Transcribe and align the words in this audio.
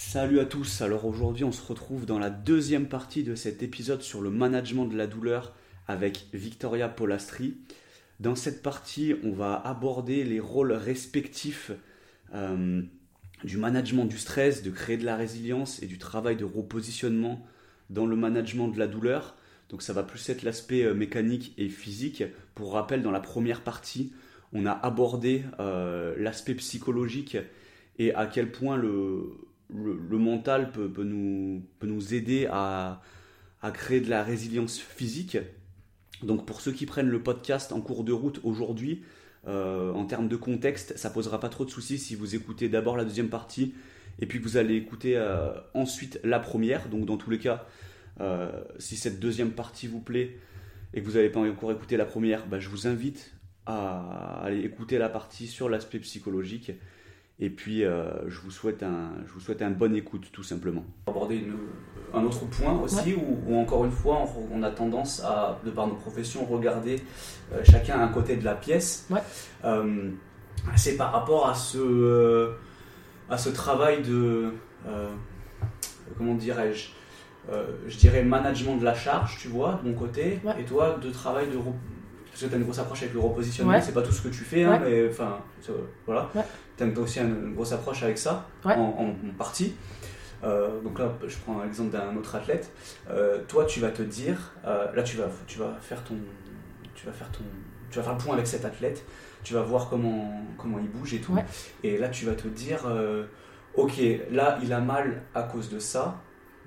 Salut 0.00 0.38
à 0.38 0.44
tous, 0.44 0.80
alors 0.80 1.06
aujourd'hui 1.06 1.42
on 1.42 1.50
se 1.50 1.66
retrouve 1.66 2.06
dans 2.06 2.20
la 2.20 2.30
deuxième 2.30 2.86
partie 2.86 3.24
de 3.24 3.34
cet 3.34 3.64
épisode 3.64 4.00
sur 4.00 4.20
le 4.20 4.30
management 4.30 4.86
de 4.86 4.96
la 4.96 5.08
douleur 5.08 5.56
avec 5.88 6.28
Victoria 6.32 6.88
Polastri. 6.88 7.56
Dans 8.20 8.36
cette 8.36 8.62
partie 8.62 9.16
on 9.24 9.32
va 9.32 9.56
aborder 9.56 10.22
les 10.22 10.38
rôles 10.38 10.70
respectifs 10.70 11.72
euh, 12.32 12.80
du 13.42 13.56
management 13.56 14.04
du 14.04 14.18
stress, 14.18 14.62
de 14.62 14.70
créer 14.70 14.98
de 14.98 15.04
la 15.04 15.16
résilience 15.16 15.82
et 15.82 15.86
du 15.86 15.98
travail 15.98 16.36
de 16.36 16.44
repositionnement 16.44 17.44
dans 17.90 18.06
le 18.06 18.14
management 18.14 18.68
de 18.68 18.78
la 18.78 18.86
douleur. 18.86 19.34
Donc 19.68 19.82
ça 19.82 19.92
va 19.92 20.04
plus 20.04 20.28
être 20.28 20.44
l'aspect 20.44 20.84
euh, 20.84 20.94
mécanique 20.94 21.54
et 21.58 21.68
physique. 21.68 22.22
Pour 22.54 22.74
rappel, 22.74 23.02
dans 23.02 23.10
la 23.10 23.20
première 23.20 23.62
partie, 23.62 24.12
on 24.52 24.64
a 24.64 24.70
abordé 24.70 25.42
euh, 25.58 26.14
l'aspect 26.18 26.54
psychologique 26.54 27.36
et 27.98 28.14
à 28.14 28.26
quel 28.26 28.52
point 28.52 28.76
le, 28.76 29.47
le, 29.68 30.18
mental 30.18 30.72
peut, 30.72 30.90
nous, 31.04 31.62
peut 31.78 31.86
nous 31.86 32.14
aider 32.14 32.48
à, 32.50 33.02
à 33.62 33.70
créer 33.70 34.00
de 34.00 34.10
la 34.10 34.22
résilience 34.22 34.78
physique. 34.78 35.38
Donc 36.22 36.46
pour 36.46 36.60
ceux 36.60 36.72
qui 36.72 36.86
prennent 36.86 37.08
le 37.08 37.22
podcast 37.22 37.72
en 37.72 37.80
cours 37.80 38.04
de 38.04 38.12
route 38.12 38.40
aujourd'hui, 38.42 39.02
euh, 39.46 39.92
en 39.92 40.04
termes 40.04 40.28
de 40.28 40.36
contexte, 40.36 40.96
ça 40.96 41.10
posera 41.10 41.40
pas 41.40 41.48
trop 41.48 41.64
de 41.64 41.70
soucis 41.70 41.98
si 41.98 42.14
vous 42.14 42.34
écoutez 42.34 42.68
d'abord 42.68 42.96
la 42.96 43.04
deuxième 43.04 43.28
partie 43.28 43.74
et 44.20 44.26
puis 44.26 44.40
que 44.40 44.44
vous 44.44 44.56
allez 44.56 44.74
écouter 44.74 45.16
euh, 45.16 45.52
ensuite 45.74 46.20
la 46.24 46.40
première. 46.40 46.88
Donc 46.88 47.06
dans 47.06 47.16
tous 47.16 47.30
les 47.30 47.38
cas, 47.38 47.66
euh, 48.20 48.50
si 48.78 48.96
cette 48.96 49.20
deuxième 49.20 49.52
partie 49.52 49.86
vous 49.86 50.00
plaît 50.00 50.38
et 50.92 51.00
que 51.00 51.06
vous 51.06 51.12
n'avez 51.12 51.30
pas 51.30 51.40
encore 51.40 51.70
écouté 51.70 51.96
la 51.96 52.04
première, 52.04 52.46
bah, 52.46 52.58
je 52.58 52.68
vous 52.68 52.86
invite 52.86 53.32
à 53.66 54.40
aller 54.42 54.60
écouter 54.60 54.98
la 54.98 55.08
partie 55.08 55.46
sur 55.46 55.68
l'aspect 55.68 55.98
psychologique 55.98 56.72
et 57.40 57.50
puis, 57.50 57.84
euh, 57.84 58.28
je, 58.28 58.40
vous 58.40 58.50
souhaite 58.50 58.82
un, 58.82 59.12
je 59.26 59.32
vous 59.32 59.38
souhaite 59.38 59.62
un 59.62 59.70
bonne 59.70 59.94
écoute, 59.94 60.28
tout 60.32 60.42
simplement. 60.42 60.84
Aborder 61.06 61.46
un 62.12 62.24
autre 62.24 62.44
point 62.46 62.76
aussi, 62.80 63.14
où, 63.14 63.56
encore 63.56 63.84
une 63.84 63.92
fois, 63.92 64.24
on, 64.52 64.62
a 64.64 64.70
tendance 64.70 65.22
à, 65.24 65.60
de 65.64 65.70
par 65.70 65.86
nos 65.86 65.94
professions, 65.94 66.44
regarder 66.44 67.00
euh, 67.52 67.60
chacun 67.62 68.00
à 68.00 68.02
un 68.02 68.08
côté 68.08 68.36
de 68.36 68.44
la 68.44 68.54
pièce. 68.54 69.08
Euh, 69.64 70.10
c'est 70.74 70.96
par 70.96 71.12
rapport 71.12 71.48
à 71.48 71.54
ce, 71.54 72.50
à 73.30 73.38
ce 73.38 73.50
travail 73.50 74.02
de, 74.02 74.52
comment 76.16 76.34
dirais-je, 76.34 76.88
je 77.86 77.96
dirais 77.96 78.24
management 78.24 78.78
de 78.78 78.84
la 78.84 78.94
charge, 78.94 79.38
tu 79.40 79.46
vois, 79.46 79.80
de 79.84 79.88
mon 79.88 79.94
côté, 79.94 80.40
et 80.58 80.64
toi, 80.64 80.98
de 81.00 81.10
travail 81.10 81.46
de 81.46 81.56
parce 81.56 82.42
que 82.42 82.46
tu 82.46 82.54
as 82.54 82.58
une 82.58 82.64
grosse 82.64 82.78
approche 82.78 83.02
avec 83.02 83.14
le 83.14 83.20
repositionnement, 83.20 83.80
c'est 83.80 83.94
pas 83.94 84.02
tout 84.02 84.12
ce 84.12 84.22
que 84.22 84.28
tu 84.28 84.42
fais, 84.42 84.64
hein, 84.64 84.80
mais 84.82 85.08
enfin, 85.08 85.38
voilà 86.04 86.30
as 86.84 87.00
aussi 87.00 87.20
une, 87.20 87.54
grosse 87.54 87.72
approche 87.72 88.02
avec 88.02 88.18
ça, 88.18 88.46
en, 88.64 89.14
partie. 89.36 89.74
Euh, 90.44 90.80
donc 90.82 90.98
là, 90.98 91.12
je 91.26 91.36
prends 91.38 91.62
l'exemple 91.62 91.90
d'un 91.90 92.16
autre 92.16 92.34
athlète. 92.34 92.70
Euh, 93.10 93.40
toi, 93.48 93.64
tu 93.64 93.80
vas 93.80 93.90
te 93.90 94.02
dire, 94.02 94.52
euh, 94.64 94.92
là, 94.94 95.02
tu 95.02 95.16
vas, 95.16 95.28
tu 95.46 95.58
vas 95.58 95.74
faire 95.80 96.02
ton, 96.04 96.14
tu 96.94 97.06
vas 97.06 97.12
faire 97.12 97.30
ton, 97.30 97.44
tu 97.90 97.98
vas 97.98 98.04
faire 98.04 98.14
le 98.14 98.18
point 98.18 98.34
avec 98.34 98.46
cet 98.46 98.64
athlète. 98.64 99.04
Tu 99.42 99.54
vas 99.54 99.62
voir 99.62 99.88
comment, 99.88 100.32
comment 100.56 100.78
il 100.78 100.88
bouge 100.90 101.14
et 101.14 101.20
tout. 101.20 101.36
Et 101.82 101.96
là, 101.98 102.08
tu 102.08 102.26
vas 102.26 102.34
te 102.34 102.48
dire, 102.48 102.86
ok, 103.74 104.00
là, 104.30 104.58
il 104.62 104.72
a 104.72 104.80
mal 104.80 105.22
à 105.34 105.42
cause 105.42 105.70
de 105.70 105.78
ça, 105.78 106.20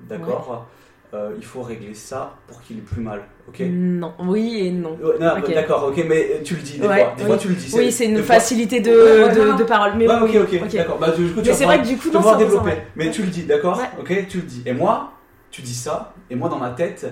d'accord. 0.07 0.67
Euh, 1.13 1.31
il 1.37 1.43
faut 1.43 1.61
régler 1.61 1.93
ça 1.93 2.37
pour 2.47 2.61
qu'il 2.61 2.77
ait 2.77 2.81
plus 2.81 3.01
mal, 3.01 3.21
ok? 3.49 3.59
Non, 3.69 4.13
oui 4.19 4.61
et 4.61 4.71
non. 4.71 4.97
D'accord, 5.19 5.89
ok, 5.89 6.05
mais 6.07 6.41
tu 6.41 6.55
le 6.55 6.61
dis 6.61 6.79
des 6.79 6.87
fois. 6.87 7.13
Des 7.17 7.25
fois 7.25 7.37
tu 7.37 7.49
le 7.49 7.55
dis. 7.55 7.69
Oui, 7.75 7.91
c'est 7.91 8.05
une 8.05 8.23
facilité 8.23 8.79
de, 8.79 9.57
de, 9.57 9.63
parole. 9.65 9.95
Mais 9.97 10.07
ok, 10.07 10.37
ok, 10.43 10.73
d'accord. 10.73 10.99
Bah, 10.99 11.11
du 11.11 11.33
coup, 11.33 11.41
mais 11.45 11.53
c'est 11.53 11.65
vrai 11.65 11.81
que 11.81 11.87
du 11.87 11.97
coup, 11.97 12.09
dans 12.11 12.37
développer. 12.37 12.77
Mais 12.95 13.11
tu 13.11 13.23
le 13.23 13.27
dis, 13.27 13.43
d'accord? 13.43 13.81
Ok, 13.99 14.27
tu 14.29 14.37
le 14.37 14.43
dis. 14.43 14.63
Et 14.65 14.71
moi, 14.71 15.11
tu 15.51 15.61
dis 15.61 15.75
ça, 15.75 16.13
et 16.29 16.35
moi 16.35 16.47
dans 16.47 16.57
ma 16.57 16.69
tête, 16.69 17.05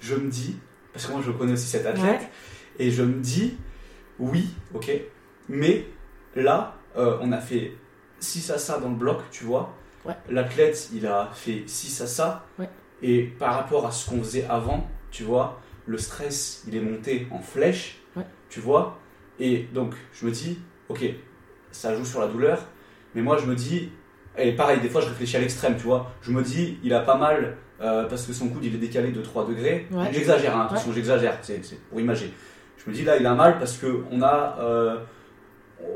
je 0.00 0.14
me 0.14 0.30
dis, 0.30 0.56
parce 0.92 1.06
que 1.06 1.12
moi 1.12 1.20
je 1.24 1.32
connais 1.32 1.52
aussi 1.52 1.66
cet 1.66 1.84
athlète, 1.84 2.28
et 2.78 2.92
je 2.92 3.02
me 3.02 3.20
dis, 3.20 3.56
oui, 4.20 4.50
ok, 4.72 4.88
mais 5.48 5.86
là, 6.36 6.76
euh, 6.96 7.18
on 7.20 7.32
a 7.32 7.38
fait 7.38 7.72
6 8.20 8.50
à 8.52 8.58
ça 8.58 8.78
dans 8.78 8.88
le 8.88 8.94
bloc, 8.94 9.18
tu 9.32 9.44
vois? 9.44 9.74
L'athlète, 10.28 10.90
il 10.94 11.06
a 11.06 11.30
fait 11.32 11.64
6 11.66 12.00
à 12.02 12.06
ça. 12.06 12.46
Et 13.02 13.22
par 13.38 13.54
rapport 13.54 13.86
à 13.86 13.90
ce 13.90 14.08
qu'on 14.08 14.18
faisait 14.18 14.46
avant, 14.48 14.86
tu 15.10 15.24
vois, 15.24 15.60
le 15.86 15.98
stress, 15.98 16.64
il 16.68 16.76
est 16.76 16.80
monté 16.80 17.26
en 17.30 17.40
flèche, 17.40 17.98
tu 18.48 18.60
vois. 18.60 18.98
Et 19.40 19.68
donc, 19.74 19.94
je 20.12 20.26
me 20.26 20.30
dis, 20.30 20.58
ok, 20.88 21.04
ça 21.70 21.94
joue 21.96 22.04
sur 22.04 22.20
la 22.20 22.28
douleur, 22.28 22.60
mais 23.14 23.22
moi, 23.22 23.38
je 23.38 23.46
me 23.46 23.54
dis, 23.54 23.90
et 24.38 24.52
pareil, 24.52 24.80
des 24.80 24.88
fois, 24.88 25.00
je 25.00 25.08
réfléchis 25.08 25.36
à 25.36 25.40
l'extrême, 25.40 25.76
tu 25.76 25.84
vois. 25.84 26.12
Je 26.22 26.30
me 26.30 26.42
dis, 26.42 26.78
il 26.82 26.94
a 26.94 27.00
pas 27.00 27.16
mal, 27.16 27.56
euh, 27.80 28.04
parce 28.04 28.26
que 28.26 28.32
son 28.32 28.48
coude, 28.48 28.64
il 28.64 28.74
est 28.74 28.78
décalé 28.78 29.10
de 29.10 29.20
3 29.20 29.46
degrés. 29.46 29.86
J'exagère, 30.12 30.56
hein, 30.56 30.66
attention, 30.66 30.92
j'exagère, 30.92 31.38
c'est 31.42 31.60
pour 31.90 32.00
imaginer. 32.00 32.32
Je 32.78 32.90
me 32.90 32.94
dis, 32.94 33.04
là, 33.04 33.16
il 33.16 33.26
a 33.26 33.34
mal 33.34 33.58
parce 33.58 33.76
que 33.76 34.02
on 34.10 34.22
a. 34.22 34.58
Euh, 34.60 34.98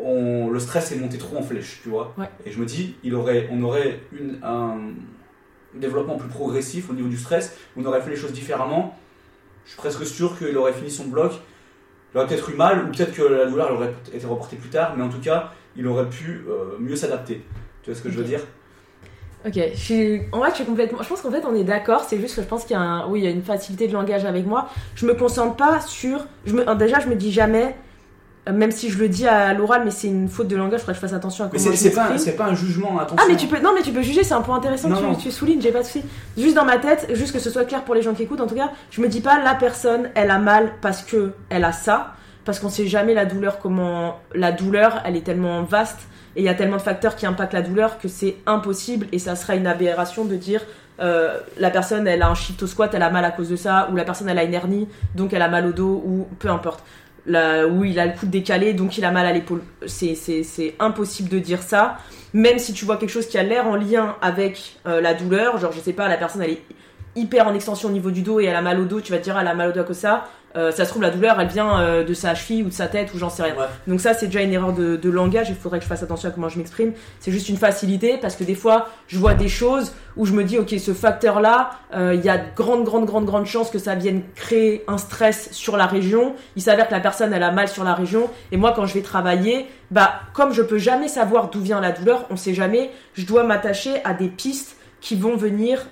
on, 0.03 0.51
le 0.51 0.59
stress 0.59 0.91
est 0.91 0.97
monté 0.97 1.17
trop 1.17 1.37
en 1.37 1.43
flèche, 1.43 1.81
tu 1.83 1.89
vois. 1.89 2.15
Et 2.45 2.51
je 2.51 2.59
me 2.59 2.67
dis, 2.67 2.97
il 3.05 3.15
aurait, 3.15 3.49
on 3.53 3.63
aurait 3.63 4.01
une, 4.13 4.39
un, 4.43 4.79
développement 5.81 6.17
plus 6.17 6.29
progressif 6.29 6.91
au 6.91 6.93
niveau 6.93 7.09
du 7.09 7.17
stress, 7.17 7.57
on 7.77 7.85
aurait 7.85 8.01
fait 8.01 8.11
les 8.11 8.17
choses 8.17 8.33
différemment, 8.33 8.97
je 9.67 9.73
suis 9.73 9.79
presque 9.79 10.07
sûr 10.07 10.39
qu'il 10.39 10.57
aurait 10.57 10.73
fini 10.73 10.91
son 10.91 11.05
bloc. 11.05 11.33
Il 12.15 12.19
aurait 12.19 12.29
peut-être 12.29 12.49
eu 12.51 12.55
mal, 12.55 12.85
ou 12.85 12.93
peut-être 12.93 13.13
que 13.13 13.23
la 13.23 13.47
douleur 13.47 13.73
aurait 13.73 13.93
été 14.13 14.25
reportée 14.27 14.57
plus 14.57 14.71
tard, 14.71 14.95
mais 14.97 15.03
en 15.03 15.09
tout 15.09 15.19
cas, 15.19 15.51
il 15.77 15.87
aurait 15.87 16.09
pu 16.09 16.45
euh, 16.49 16.77
mieux 16.79 16.97
s'adapter. 16.97 17.43
Tu 17.83 17.91
vois 17.91 17.99
ce 17.99 18.03
que 18.03 18.11
je 18.11 18.17
veux 18.17 18.25
dire? 18.25 18.41
Ok, 19.45 19.55
je 19.55 19.77
suis... 19.79 20.23
en 20.33 20.39
vrai, 20.39 20.51
je 20.51 20.57
suis 20.57 20.65
complètement. 20.65 21.03
Je 21.03 21.09
pense 21.09 21.21
qu'en 21.21 21.31
fait, 21.31 21.45
on 21.45 21.55
est 21.55 21.65
d'accord. 21.65 22.05
C'est 22.09 22.19
juste 22.19 22.37
que 22.37 22.43
je 22.43 22.47
pense 22.47 22.65
qu'il 22.65 22.73
y 22.73 22.79
a, 22.79 22.81
un... 22.81 23.09
oui, 23.09 23.21
il 23.21 23.25
y 23.25 23.29
a 23.29 23.31
une 23.31 23.43
facilité 23.43 23.87
de 23.87 23.93
langage 23.93 24.25
avec 24.25 24.47
moi. 24.47 24.69
Je 24.95 25.05
me 25.05 25.15
concentre 25.15 25.57
pas 25.57 25.81
sur. 25.81 26.25
Je 26.47 26.55
me... 26.55 26.75
Déjà, 26.77 27.01
je 27.01 27.09
me 27.09 27.17
dis 27.17 27.33
jamais 27.33 27.77
même 28.53 28.71
si 28.71 28.91
je 28.91 28.99
le 28.99 29.09
dis 29.09 29.27
à 29.27 29.53
l'oral, 29.55 29.83
mais 29.85 29.91
c'est 29.91 30.07
une 30.07 30.29
faute 30.29 30.49
de 30.49 30.57
langage, 30.57 30.81
faudrait 30.81 30.95
que 30.95 30.97
je 30.97 31.01
fasse 31.01 31.13
attention 31.13 31.45
à 31.45 31.49
comment 31.49 31.63
mais 31.65 31.77
c'est, 31.77 31.91
pas, 31.91 32.17
c'est 32.17 32.37
pas 32.37 32.47
un 32.47 32.55
jugement, 32.55 32.99
attention. 32.99 33.17
Ah, 33.19 33.27
mais 33.29 33.37
tu 33.37 33.47
peux, 33.47 33.61
non, 33.61 33.73
mais 33.75 33.83
tu 33.83 33.91
peux 33.91 34.03
juger, 34.03 34.23
c'est 34.23 34.35
un 34.35 34.43
point 34.43 34.57
intéressant 34.57 34.89
que 34.89 35.21
tu, 35.21 35.31
soulignes, 35.31 35.61
j'ai 35.61 35.73
pas 35.73 35.81
de 35.81 35.85
souci. 35.85 36.03
Juste 36.37 36.55
dans 36.55 36.65
ma 36.65 36.79
tête, 36.79 37.09
juste 37.15 37.33
que 37.33 37.41
ce 37.41 37.51
soit 37.51 37.65
clair 37.65 37.83
pour 37.83 37.95
les 37.95 38.03
gens 38.03 38.15
qui 38.15 38.23
écoutent, 38.23 38.41
en 38.41 38.47
tout 38.47 38.55
cas, 38.55 38.71
je 38.91 39.01
me 39.01 39.09
dis 39.09 39.21
pas 39.21 39.43
la 39.43 39.55
personne, 39.55 40.11
elle 40.15 40.31
a 40.31 40.39
mal 40.39 40.71
parce 40.81 41.03
que 41.03 41.33
elle 41.49 41.65
a 41.65 41.73
ça, 41.73 42.15
parce 42.45 42.61
qu'on 42.61 42.69
sait 42.69 42.87
jamais 42.87 43.15
la 43.15 43.25
douleur, 43.25 43.59
comment. 43.59 44.21
La 44.35 44.53
douleur, 44.53 45.03
elle 45.05 45.17
est 45.17 45.25
tellement 45.25 45.63
vaste 45.63 46.07
et 46.37 46.41
il 46.41 46.45
y 46.45 46.49
a 46.49 46.55
tellement 46.55 46.77
de 46.77 46.83
facteurs 46.83 47.17
qui 47.17 47.27
impactent 47.27 47.55
la 47.55 47.63
douleur 47.63 47.99
que 47.99 48.07
c'est 48.07 48.37
impossible 48.47 49.07
et 49.11 49.19
ça 49.19 49.35
sera 49.35 49.57
une 49.57 49.67
aberration 49.67 50.25
de 50.25 50.37
dire. 50.37 50.63
Euh, 50.99 51.41
la 51.59 51.69
personne 51.69 52.07
elle 52.07 52.23
a 52.23 52.31
un 52.31 52.35
squat, 52.35 52.95
elle 52.95 53.03
a 53.03 53.11
mal 53.11 53.25
à 53.25 53.31
cause 53.31 53.51
de 53.51 53.57
ça, 53.57 53.89
ou 53.93 53.97
la 53.97 54.05
personne 54.05 54.29
elle 54.29 54.39
a 54.39 54.45
une 54.45 54.55
hernie, 54.55 54.89
donc 55.15 55.35
elle 55.35 55.43
a 55.43 55.49
mal 55.49 55.67
au 55.67 55.73
dos, 55.73 56.03
ou 56.07 56.27
peu 56.39 56.49
importe 56.49 56.83
où 57.29 57.85
il 57.85 57.99
a 57.99 58.07
le 58.07 58.13
coude 58.13 58.31
décalé, 58.31 58.73
donc 58.73 58.99
il 58.99 59.05
a 59.05 59.11
mal 59.11 59.27
à 59.27 59.33
l'épaule. 59.33 59.63
C'est 59.87 60.75
impossible 60.79 61.29
de 61.29 61.39
dire 61.39 61.63
ça. 61.63 61.99
Même 62.33 62.59
si 62.59 62.73
tu 62.73 62.85
vois 62.85 62.97
quelque 62.97 63.11
chose 63.11 63.27
qui 63.27 63.39
a 63.39 63.43
l'air 63.43 63.67
en 63.67 63.77
lien 63.77 64.17
avec 64.21 64.77
euh, 64.87 65.01
la 65.01 65.15
douleur, 65.15 65.59
genre 65.59 65.73
je 65.73 65.81
sais 65.81 65.93
pas, 65.93 66.09
la 66.09 66.17
personne 66.17 66.43
elle 66.43 66.51
est 66.51 66.63
hyper 67.15 67.49
en 67.49 67.55
extension 67.55 67.89
au 67.89 67.93
niveau 67.93 68.11
du 68.11 68.21
dos 68.21 68.41
et 68.41 68.45
elle 68.45 68.57
a 68.57 68.61
mal 68.61 68.79
au 68.79 68.85
dos, 68.85 69.01
tu 69.01 69.11
vas 69.13 69.19
te 69.19 69.25
dire 69.25 69.39
elle 69.39 69.49
a 69.49 69.55
mal 69.55 69.71
au 69.71 69.73
dos 69.73 69.85
cause 69.85 69.97
ça. 69.97 70.29
Euh, 70.57 70.71
ça 70.71 70.85
se 70.85 70.91
trouve 70.91 71.03
la 71.03 71.11
douleur 71.11 71.39
elle 71.39 71.49
vient 71.49 71.81
euh, 71.81 72.05
de 72.05 72.15
sa 72.15 72.35
cheville 72.35 72.63
ou 72.63 72.69
de 72.69 72.73
sa 72.73 72.87
tête 72.87 73.13
ou 73.15 73.19
j'en 73.19 73.29
sais 73.29 73.43
rien. 73.43 73.55
Donc 73.87 74.01
ça 74.01 74.15
c'est 74.15 74.27
déjà 74.27 74.43
une 74.43 74.53
erreur 74.53 74.73
de, 74.73 74.97
de 74.97 75.11
langage, 75.11 75.49
il 75.51 75.55
faudrait 75.55 75.79
que 75.79 75.85
je 75.85 75.89
fasse 75.89 76.03
attention 76.03 76.29
à 76.29 76.33
comment 76.33 76.49
je 76.49 76.59
m'exprime. 76.59 76.93
C'est 77.21 77.33
juste 77.33 77.49
une 77.49 77.59
facilité 77.59 78.19
parce 78.21 78.37
que 78.37 78.45
des 78.45 78.55
fois 78.55 78.89
je 79.07 79.19
vois 79.19 79.35
des 79.35 79.49
choses 79.49 79.93
où 80.17 80.25
je 80.25 80.33
me 80.33 80.45
dis 80.45 80.59
ok 80.59 80.75
ce 80.79 80.95
facteur 80.95 81.41
là, 81.41 81.71
euh, 81.95 82.15
il 82.15 82.25
y 82.25 82.29
a 82.29 82.39
de 82.39 82.45
grandes 82.57 82.85
grandes 82.85 83.05
grandes 83.05 83.27
grandes 83.27 83.47
chances 83.47 83.71
que 83.71 83.79
ça 83.79 83.95
vienne 83.95 84.23
créer 84.35 84.83
un 84.89 84.99
stress 84.99 85.51
sur 85.53 85.77
la 85.77 85.87
région. 85.87 86.35
Il 86.57 86.63
s'avère 86.63 86.89
que 86.89 86.95
la 86.95 87.01
personne 87.01 87.33
elle 87.35 87.43
a 87.43 87.51
mal 87.51 87.69
sur 87.69 87.85
la 87.85 87.95
région 87.95 88.31
et 88.51 88.57
moi 88.57 88.73
quand 88.75 88.87
je 88.87 88.95
vais 88.95 89.03
travailler, 89.03 89.67
bah 89.91 90.21
comme 90.33 90.53
je 90.53 90.63
peux 90.63 90.79
jamais 90.79 91.09
savoir 91.09 91.51
d'où 91.51 91.61
vient 91.61 91.81
la 91.81 91.93
douleur, 91.93 92.25
on 92.31 92.37
sait 92.37 92.55
jamais, 92.55 92.91
je 93.15 93.27
dois 93.27 93.45
m'attacher 93.45 94.03
à 94.05 94.15
des 94.15 94.29
pistes 94.29 94.77
qui 95.01 95.17
vont 95.17 95.37
venir 95.37 95.87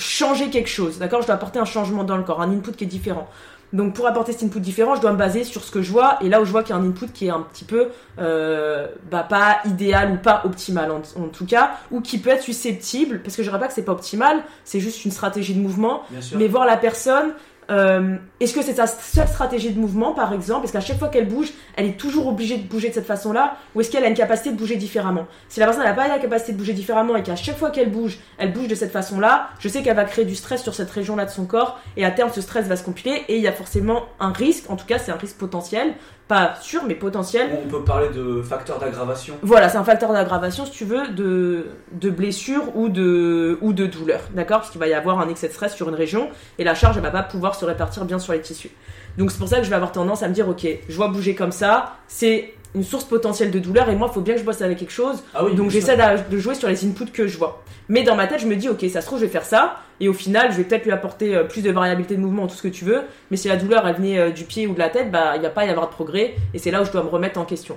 changer 0.00 0.50
quelque 0.50 0.68
chose, 0.68 0.98
d'accord? 0.98 1.22
Je 1.22 1.26
dois 1.26 1.36
apporter 1.36 1.58
un 1.58 1.64
changement 1.64 2.04
dans 2.04 2.16
le 2.16 2.22
corps, 2.22 2.40
un 2.40 2.50
input 2.50 2.72
qui 2.72 2.84
est 2.84 2.88
différent. 2.88 3.28
Donc 3.72 3.94
pour 3.94 4.06
apporter 4.06 4.32
cet 4.32 4.42
input 4.42 4.60
différent, 4.60 4.96
je 4.96 5.00
dois 5.00 5.12
me 5.12 5.16
baser 5.16 5.44
sur 5.44 5.62
ce 5.62 5.70
que 5.70 5.80
je 5.80 5.92
vois, 5.92 6.18
et 6.22 6.28
là 6.28 6.40
où 6.40 6.44
je 6.44 6.50
vois 6.50 6.62
qu'il 6.62 6.74
y 6.74 6.78
a 6.78 6.82
un 6.82 6.88
input 6.88 7.06
qui 7.12 7.26
est 7.26 7.30
un 7.30 7.40
petit 7.40 7.64
peu 7.64 7.88
euh, 8.18 8.88
bah, 9.10 9.22
pas 9.22 9.60
idéal 9.64 10.12
ou 10.12 10.16
pas 10.16 10.42
optimal 10.44 10.90
en, 10.90 11.28
tout 11.28 11.46
cas, 11.46 11.72
ou 11.92 12.00
qui 12.00 12.18
peut 12.18 12.30
être 12.30 12.42
susceptible, 12.42 13.20
parce 13.22 13.36
que 13.36 13.42
je 13.42 13.48
dirais 13.48 13.60
pas 13.60 13.68
que 13.68 13.72
c'est 13.72 13.84
pas 13.84 13.92
optimal, 13.92 14.42
c'est 14.64 14.80
juste 14.80 15.04
une 15.04 15.12
stratégie 15.12 15.54
de 15.54 15.60
mouvement, 15.60 16.02
mais 16.34 16.48
voir 16.48 16.66
la 16.66 16.76
personne 16.76 17.32
euh, 17.70 18.16
est-ce 18.40 18.52
que 18.52 18.62
c'est 18.62 18.74
sa 18.74 18.86
seule 18.86 19.28
stratégie 19.28 19.70
de 19.70 19.78
mouvement, 19.78 20.12
par 20.12 20.32
exemple? 20.32 20.64
Est-ce 20.64 20.72
qu'à 20.72 20.80
chaque 20.80 20.98
fois 20.98 21.08
qu'elle 21.08 21.28
bouge, 21.28 21.52
elle 21.76 21.86
est 21.86 21.98
toujours 21.98 22.26
obligée 22.26 22.56
de 22.56 22.66
bouger 22.68 22.88
de 22.88 22.94
cette 22.94 23.06
façon-là? 23.06 23.56
Ou 23.74 23.80
est-ce 23.80 23.90
qu'elle 23.90 24.04
a 24.04 24.08
une 24.08 24.14
capacité 24.14 24.50
de 24.50 24.56
bouger 24.56 24.76
différemment? 24.76 25.26
Si 25.48 25.60
la 25.60 25.66
personne 25.66 25.84
n'a 25.84 25.92
pas 25.92 26.08
la 26.08 26.18
capacité 26.18 26.52
de 26.52 26.58
bouger 26.58 26.72
différemment 26.72 27.16
et 27.16 27.22
qu'à 27.22 27.36
chaque 27.36 27.58
fois 27.58 27.70
qu'elle 27.70 27.90
bouge, 27.90 28.18
elle 28.38 28.52
bouge 28.52 28.68
de 28.68 28.74
cette 28.74 28.92
façon-là, 28.92 29.48
je 29.58 29.68
sais 29.68 29.82
qu'elle 29.82 29.96
va 29.96 30.04
créer 30.04 30.24
du 30.24 30.34
stress 30.34 30.62
sur 30.62 30.74
cette 30.74 30.90
région-là 30.90 31.26
de 31.26 31.30
son 31.30 31.46
corps 31.46 31.78
et 31.96 32.04
à 32.04 32.10
terme, 32.10 32.30
ce 32.32 32.40
stress 32.40 32.66
va 32.66 32.76
se 32.76 32.84
compiler 32.84 33.24
et 33.28 33.36
il 33.36 33.42
y 33.42 33.48
a 33.48 33.52
forcément 33.52 34.04
un 34.18 34.32
risque, 34.32 34.68
en 34.68 34.76
tout 34.76 34.86
cas, 34.86 34.98
c'est 34.98 35.12
un 35.12 35.16
risque 35.16 35.36
potentiel. 35.36 35.94
Pas 36.28 36.54
sûr, 36.60 36.82
mais 36.86 36.94
potentiel. 36.94 37.50
On 37.64 37.68
peut 37.68 37.82
parler 37.82 38.08
de 38.10 38.40
facteur 38.40 38.78
d'aggravation. 38.78 39.34
Voilà, 39.42 39.68
c'est 39.68 39.78
un 39.78 39.82
facteur 39.82 40.12
d'aggravation, 40.12 40.64
si 40.64 40.70
tu 40.70 40.84
veux, 40.84 41.08
de, 41.08 41.66
de 41.90 42.08
blessure 42.08 42.76
ou 42.76 42.88
de, 42.88 43.58
ou 43.62 43.72
de 43.72 43.86
douleur, 43.86 44.20
d'accord? 44.32 44.58
Parce 44.58 44.70
qu'il 44.70 44.78
va 44.78 44.86
y 44.86 44.94
avoir 44.94 45.18
un 45.18 45.28
excès 45.28 45.48
de 45.48 45.52
stress 45.52 45.74
sur 45.74 45.88
une 45.88 45.96
région 45.96 46.28
et 46.58 46.62
la 46.62 46.76
charge, 46.76 46.96
elle 46.96 47.02
va 47.02 47.10
pas 47.10 47.24
pouvoir 47.24 47.56
se 47.60 47.64
répartir 47.64 48.04
bien 48.04 48.18
sur 48.18 48.32
les 48.32 48.40
tissus. 48.40 48.70
Donc 49.18 49.30
c'est 49.30 49.38
pour 49.38 49.48
ça 49.48 49.58
que 49.58 49.64
je 49.64 49.70
vais 49.70 49.76
avoir 49.76 49.92
tendance 49.92 50.22
à 50.22 50.28
me 50.28 50.34
dire, 50.34 50.48
ok, 50.48 50.66
je 50.88 50.96
vois 50.96 51.08
bouger 51.08 51.34
comme 51.34 51.52
ça, 51.52 51.96
c'est 52.08 52.54
une 52.74 52.84
source 52.84 53.04
potentielle 53.04 53.50
de 53.50 53.58
douleur 53.58 53.88
et 53.88 53.96
moi 53.96 54.08
il 54.10 54.14
faut 54.14 54.20
bien 54.20 54.34
que 54.34 54.40
je 54.40 54.44
bosse 54.44 54.62
avec 54.62 54.78
quelque 54.78 54.92
chose. 54.92 55.22
Ah 55.34 55.44
oui, 55.44 55.54
donc 55.54 55.70
j'essaie 55.70 55.96
de 55.96 56.38
jouer 56.38 56.54
sur 56.54 56.68
les 56.68 56.84
inputs 56.84 57.06
que 57.06 57.26
je 57.26 57.36
vois. 57.36 57.62
Mais 57.88 58.04
dans 58.04 58.14
ma 58.14 58.28
tête 58.28 58.40
je 58.40 58.46
me 58.46 58.54
dis 58.54 58.68
ok 58.68 58.84
ça 58.92 59.00
se 59.00 59.06
trouve 59.06 59.18
je 59.18 59.24
vais 59.24 59.30
faire 59.30 59.44
ça 59.44 59.78
et 59.98 60.08
au 60.08 60.12
final 60.12 60.52
je 60.52 60.58
vais 60.58 60.64
peut-être 60.64 60.84
lui 60.84 60.92
apporter 60.92 61.34
euh, 61.34 61.44
plus 61.44 61.62
de 61.62 61.70
variabilité 61.72 62.14
de 62.14 62.20
mouvement 62.20 62.46
tout 62.46 62.54
ce 62.54 62.62
que 62.62 62.68
tu 62.68 62.84
veux. 62.84 63.02
Mais 63.30 63.36
si 63.36 63.48
la 63.48 63.56
douleur 63.56 63.86
elle 63.88 63.96
venait 63.96 64.18
euh, 64.18 64.30
du 64.30 64.44
pied 64.44 64.68
ou 64.68 64.74
de 64.74 64.78
la 64.78 64.88
tête 64.88 65.10
bah 65.10 65.32
il 65.34 65.40
n'y 65.40 65.46
a 65.46 65.50
pas 65.50 65.62
à 65.62 65.66
y 65.66 65.70
avoir 65.70 65.88
de 65.88 65.92
progrès 65.92 66.36
et 66.54 66.58
c'est 66.58 66.70
là 66.70 66.82
où 66.82 66.84
je 66.84 66.92
dois 66.92 67.02
me 67.02 67.08
remettre 67.08 67.40
en 67.40 67.44
question. 67.44 67.76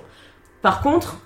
Par 0.62 0.80
contre 0.80 1.18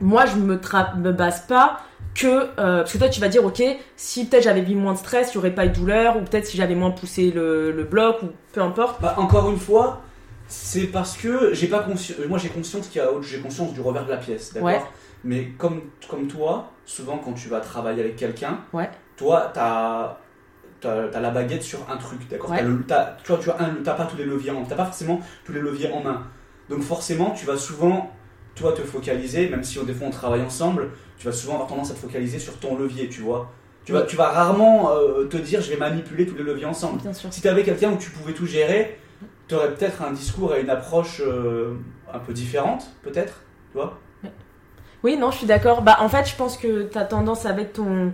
moi 0.00 0.24
je 0.24 0.36
me, 0.36 0.58
me 0.96 1.12
base 1.12 1.42
pas 1.46 1.80
que 2.20 2.26
euh, 2.26 2.78
parce 2.78 2.92
que 2.92 2.98
toi 2.98 3.08
tu 3.08 3.20
vas 3.20 3.28
dire 3.28 3.44
ok 3.44 3.62
si 3.96 4.26
peut-être 4.26 4.42
j'avais 4.44 4.62
mis 4.62 4.74
moins 4.74 4.92
de 4.94 4.98
stress 4.98 5.28
il 5.32 5.36
n'y 5.36 5.38
aurait 5.38 5.54
pas 5.54 5.66
eu 5.66 5.68
de 5.70 5.74
douleur 5.74 6.16
ou 6.16 6.20
peut-être 6.20 6.46
si 6.46 6.56
j'avais 6.56 6.74
moins 6.74 6.90
poussé 6.90 7.30
le, 7.30 7.70
le 7.72 7.84
bloc 7.84 8.22
ou 8.22 8.26
peu 8.52 8.60
importe 8.62 9.00
Bah, 9.00 9.14
encore 9.18 9.48
une 9.50 9.58
fois, 9.58 10.00
c'est 10.48 10.86
parce 10.86 11.16
que 11.16 11.52
j'ai 11.54 11.66
pas 11.68 11.80
conscience. 11.80 12.18
Moi, 12.28 12.38
j'ai 12.38 12.48
conscience 12.48 12.88
qu'il 12.88 13.00
y 13.02 13.04
a, 13.04 13.08
j'ai 13.22 13.40
conscience 13.40 13.72
du 13.74 13.80
revers 13.80 14.04
de 14.06 14.10
la 14.10 14.16
pièce, 14.16 14.52
d'accord? 14.54 14.68
Ouais. 14.68 14.80
Mais 15.24 15.48
comme 15.58 15.82
comme 16.08 16.26
toi, 16.28 16.70
souvent 16.86 17.18
quand 17.18 17.32
tu 17.34 17.48
vas 17.48 17.60
travailler 17.60 18.00
avec 18.00 18.16
quelqu'un, 18.16 18.58
Ouais. 18.72 18.90
toi, 19.16 19.50
t'as 19.52 20.18
T'as 20.80 21.20
la 21.20 21.30
baguette 21.30 21.64
sur 21.64 21.80
un 21.90 21.96
truc, 21.96 22.28
d'accord? 22.30 22.50
Ouais. 22.50 22.62
Tu 22.62 23.32
vois, 23.32 23.38
tu 23.42 23.50
as 23.50 23.60
un, 23.60 23.74
t'as 23.82 23.94
pas 23.94 24.04
tous 24.06 24.16
les 24.16 24.24
leviers, 24.24 24.52
en- 24.52 24.64
t'as 24.64 24.76
pas 24.76 24.84
forcément 24.84 25.20
tous 25.44 25.52
les 25.52 25.60
leviers 25.60 25.90
en 25.92 26.00
main. 26.00 26.22
Donc 26.70 26.82
forcément, 26.82 27.32
tu 27.32 27.46
vas 27.46 27.56
souvent, 27.56 28.12
toi, 28.58 28.72
te 28.72 28.82
focaliser, 28.82 29.48
même 29.48 29.62
si 29.64 29.78
des 29.84 29.92
fois 29.94 30.06
on 30.08 30.10
travaille 30.10 30.42
ensemble, 30.42 30.90
tu 31.18 31.26
vas 31.26 31.32
souvent 31.32 31.54
avoir 31.54 31.68
tendance 31.68 31.90
à 31.90 31.94
te 31.94 31.98
focaliser 32.00 32.38
sur 32.38 32.58
ton 32.58 32.76
levier, 32.76 33.08
tu 33.08 33.20
vois. 33.22 33.50
Tu 33.84 33.92
vas, 33.92 34.02
tu 34.02 34.16
vas 34.16 34.28
rarement 34.28 34.90
euh, 34.92 35.24
te 35.24 35.36
dire, 35.38 35.62
je 35.62 35.70
vais 35.70 35.76
manipuler 35.78 36.26
tous 36.26 36.36
les 36.36 36.42
leviers 36.42 36.66
ensemble. 36.66 37.00
bien 37.00 37.12
sûr 37.14 37.32
Si 37.32 37.40
tu 37.40 37.48
avais 37.48 37.62
quelqu'un 37.64 37.90
où 37.90 37.96
tu 37.96 38.10
pouvais 38.10 38.34
tout 38.34 38.44
gérer, 38.46 38.98
tu 39.48 39.54
aurais 39.54 39.72
peut-être 39.74 40.02
un 40.02 40.12
discours 40.12 40.54
et 40.54 40.60
une 40.60 40.68
approche 40.70 41.22
euh, 41.24 41.72
un 42.12 42.18
peu 42.18 42.34
différente, 42.34 42.90
peut-être, 43.02 43.40
tu 43.72 43.78
vois 43.78 43.98
Oui, 45.02 45.16
non, 45.16 45.30
je 45.30 45.38
suis 45.38 45.46
d'accord. 45.46 45.80
Bah, 45.82 45.96
en 46.00 46.08
fait, 46.08 46.26
je 46.28 46.36
pense 46.36 46.56
que 46.58 46.82
t'as 46.82 47.04
tendance 47.04 47.46
avec 47.46 47.72
ton. 47.72 48.12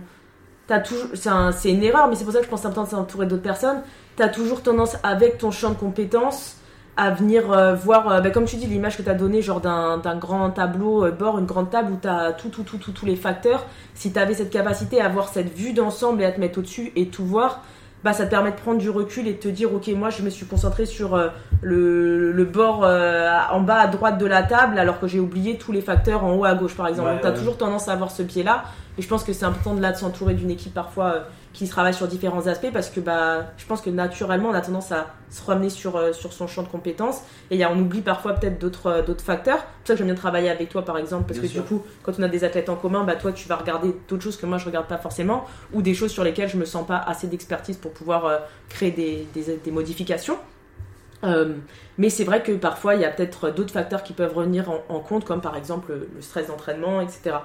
T'as 0.67 0.79
toujours. 0.79 1.07
C'est 1.13 1.29
un- 1.29 1.51
c'est 1.51 1.71
une 1.71 1.83
erreur, 1.83 2.07
mais 2.07 2.15
c'est 2.15 2.23
pour 2.23 2.33
ça 2.33 2.39
que 2.39 2.45
je 2.45 2.49
pense 2.49 2.61
que 2.61 2.63
c'est 2.63 2.67
important 2.71 2.97
de 2.97 3.03
s'entourer 3.03 3.25
d'autres 3.25 3.41
personnes. 3.43 3.81
T'as 4.15 4.29
toujours 4.29 4.63
tendance, 4.63 4.95
avec 5.03 5.37
ton 5.37 5.51
champ 5.51 5.71
de 5.71 5.75
compétences, 5.75 6.57
à 6.97 7.11
venir 7.11 7.51
euh, 7.51 7.75
voir, 7.75 8.09
euh, 8.09 8.21
bah, 8.21 8.29
comme 8.29 8.45
tu 8.45 8.55
dis, 8.55 8.67
l'image 8.67 8.97
que 8.97 9.01
t'as 9.01 9.13
donnée, 9.13 9.41
genre 9.41 9.59
d'un 9.59 9.97
d'un 9.97 10.15
grand 10.15 10.49
tableau 10.49 11.05
euh, 11.05 11.11
bord, 11.11 11.37
une 11.39 11.45
grande 11.45 11.69
table 11.69 11.91
où 11.91 11.97
t'as 12.01 12.31
tout, 12.31 12.49
tout, 12.49 12.63
tout, 12.63 12.77
tout, 12.77 12.91
tous 12.91 13.05
les 13.05 13.15
facteurs. 13.15 13.65
Si 13.93 14.13
t'avais 14.13 14.33
cette 14.33 14.49
capacité 14.49 15.01
à 15.01 15.05
avoir 15.05 15.27
cette 15.27 15.53
vue 15.53 15.73
d'ensemble 15.73 16.21
et 16.21 16.25
à 16.25 16.31
te 16.31 16.39
mettre 16.39 16.59
au-dessus 16.59 16.91
et 16.95 17.07
tout 17.07 17.25
voir, 17.25 17.61
bah, 18.03 18.13
ça 18.13 18.25
te 18.25 18.29
permet 18.29 18.51
de 18.51 18.55
prendre 18.55 18.77
du 18.77 18.89
recul 18.89 19.27
et 19.27 19.33
de 19.33 19.39
te 19.39 19.47
dire, 19.47 19.73
ok, 19.73 19.87
moi, 19.89 20.09
je 20.09 20.21
me 20.21 20.29
suis 20.29 20.45
concentré 20.45 20.85
sur 20.85 21.15
euh, 21.15 21.29
le, 21.61 22.31
le 22.31 22.45
bord 22.45 22.83
euh, 22.83 23.29
en 23.51 23.61
bas 23.61 23.79
à 23.79 23.87
droite 23.87 24.17
de 24.17 24.25
la 24.25 24.43
table 24.43 24.77
alors 24.77 24.99
que 24.99 25.07
j'ai 25.07 25.19
oublié 25.19 25.57
tous 25.57 25.71
les 25.71 25.81
facteurs 25.81 26.23
en 26.23 26.35
haut 26.35 26.45
à 26.45 26.53
gauche 26.53 26.75
par 26.75 26.87
exemple. 26.87 27.07
Ouais, 27.09 27.13
Donc 27.15 27.23
t'as 27.23 27.31
ouais. 27.31 27.37
toujours 27.37 27.57
tendance 27.57 27.87
à 27.87 27.93
avoir 27.93 28.11
ce 28.11 28.21
biais 28.23 28.43
là 28.43 28.65
et 28.97 29.01
je 29.01 29.07
pense 29.07 29.23
que 29.23 29.33
c'est 29.33 29.45
important 29.45 29.73
de 29.73 29.81
là 29.81 29.91
de 29.91 29.97
s'entourer 29.97 30.35
d'une 30.35 30.51
équipe 30.51 30.73
parfois 30.73 31.05
euh, 31.05 31.19
qui 31.55 31.67
travaille 31.69 31.93
sur 31.93 32.07
différents 32.07 32.47
aspects 32.47 32.71
parce 32.73 32.89
que 32.89 32.99
bah 32.99 33.45
je 33.57 33.65
pense 33.65 33.81
que 33.81 33.89
naturellement 33.89 34.49
on 34.49 34.53
a 34.53 34.61
tendance 34.61 34.91
à 34.91 35.07
se 35.29 35.41
ramener 35.43 35.69
sur, 35.69 35.95
euh, 35.95 36.11
sur 36.13 36.33
son 36.33 36.47
champ 36.47 36.63
de 36.63 36.67
compétences 36.67 37.21
et 37.49 37.55
il 37.55 37.57
y 37.57 37.63
a- 37.63 37.71
on 37.71 37.79
oublie 37.79 38.01
parfois 38.01 38.33
peut-être 38.33 38.59
d'autres 38.59 38.87
euh, 38.87 39.01
d'autres 39.03 39.23
facteurs. 39.23 39.59
C'est 39.59 39.63
pour 39.63 39.87
ça 39.87 39.93
que 39.93 39.97
j'aime 39.99 40.07
bien 40.07 40.15
travailler 40.15 40.49
avec 40.49 40.69
toi 40.69 40.83
par 40.83 40.97
exemple 40.97 41.23
parce 41.27 41.39
Bien 41.39 41.47
que 41.47 41.53
sûr. 41.53 41.61
du 41.63 41.67
coup 41.67 41.81
quand 42.03 42.13
on 42.19 42.23
a 42.23 42.27
des 42.27 42.43
athlètes 42.43 42.69
en 42.69 42.75
commun 42.75 43.03
bah 43.05 43.15
toi 43.15 43.31
tu 43.31 43.47
vas 43.47 43.55
regarder 43.55 43.95
d'autres 44.09 44.23
choses 44.23 44.37
que 44.37 44.45
moi 44.45 44.57
je 44.57 44.65
regarde 44.65 44.87
pas 44.87 44.97
forcément 44.97 45.45
ou 45.73 45.81
des 45.81 45.93
choses 45.93 46.11
sur 46.11 46.23
lesquelles 46.25 46.49
je 46.49 46.57
me 46.57 46.65
sens 46.65 46.85
pas 46.85 46.97
assez 46.97 47.27
d'expertise 47.27 47.77
pour 47.77 47.91
pouvoir 47.93 48.25
euh, 48.25 48.37
créer 48.69 48.91
des, 48.91 49.27
des, 49.33 49.57
des 49.57 49.71
modifications. 49.71 50.37
Mais 51.97 52.09
c'est 52.09 52.23
vrai 52.23 52.43
que 52.43 52.51
parfois 52.51 52.95
il 52.95 53.01
y 53.01 53.05
a 53.05 53.09
peut-être 53.09 53.49
d'autres 53.49 53.73
facteurs 53.73 54.03
qui 54.03 54.13
peuvent 54.13 54.33
revenir 54.35 54.69
en, 54.69 54.83
en 54.89 54.99
compte, 54.99 55.25
comme 55.25 55.41
par 55.41 55.55
exemple 55.55 55.91
le, 55.93 56.09
le 56.15 56.21
stress 56.21 56.47
d'entraînement, 56.47 57.01
etc. 57.01 57.37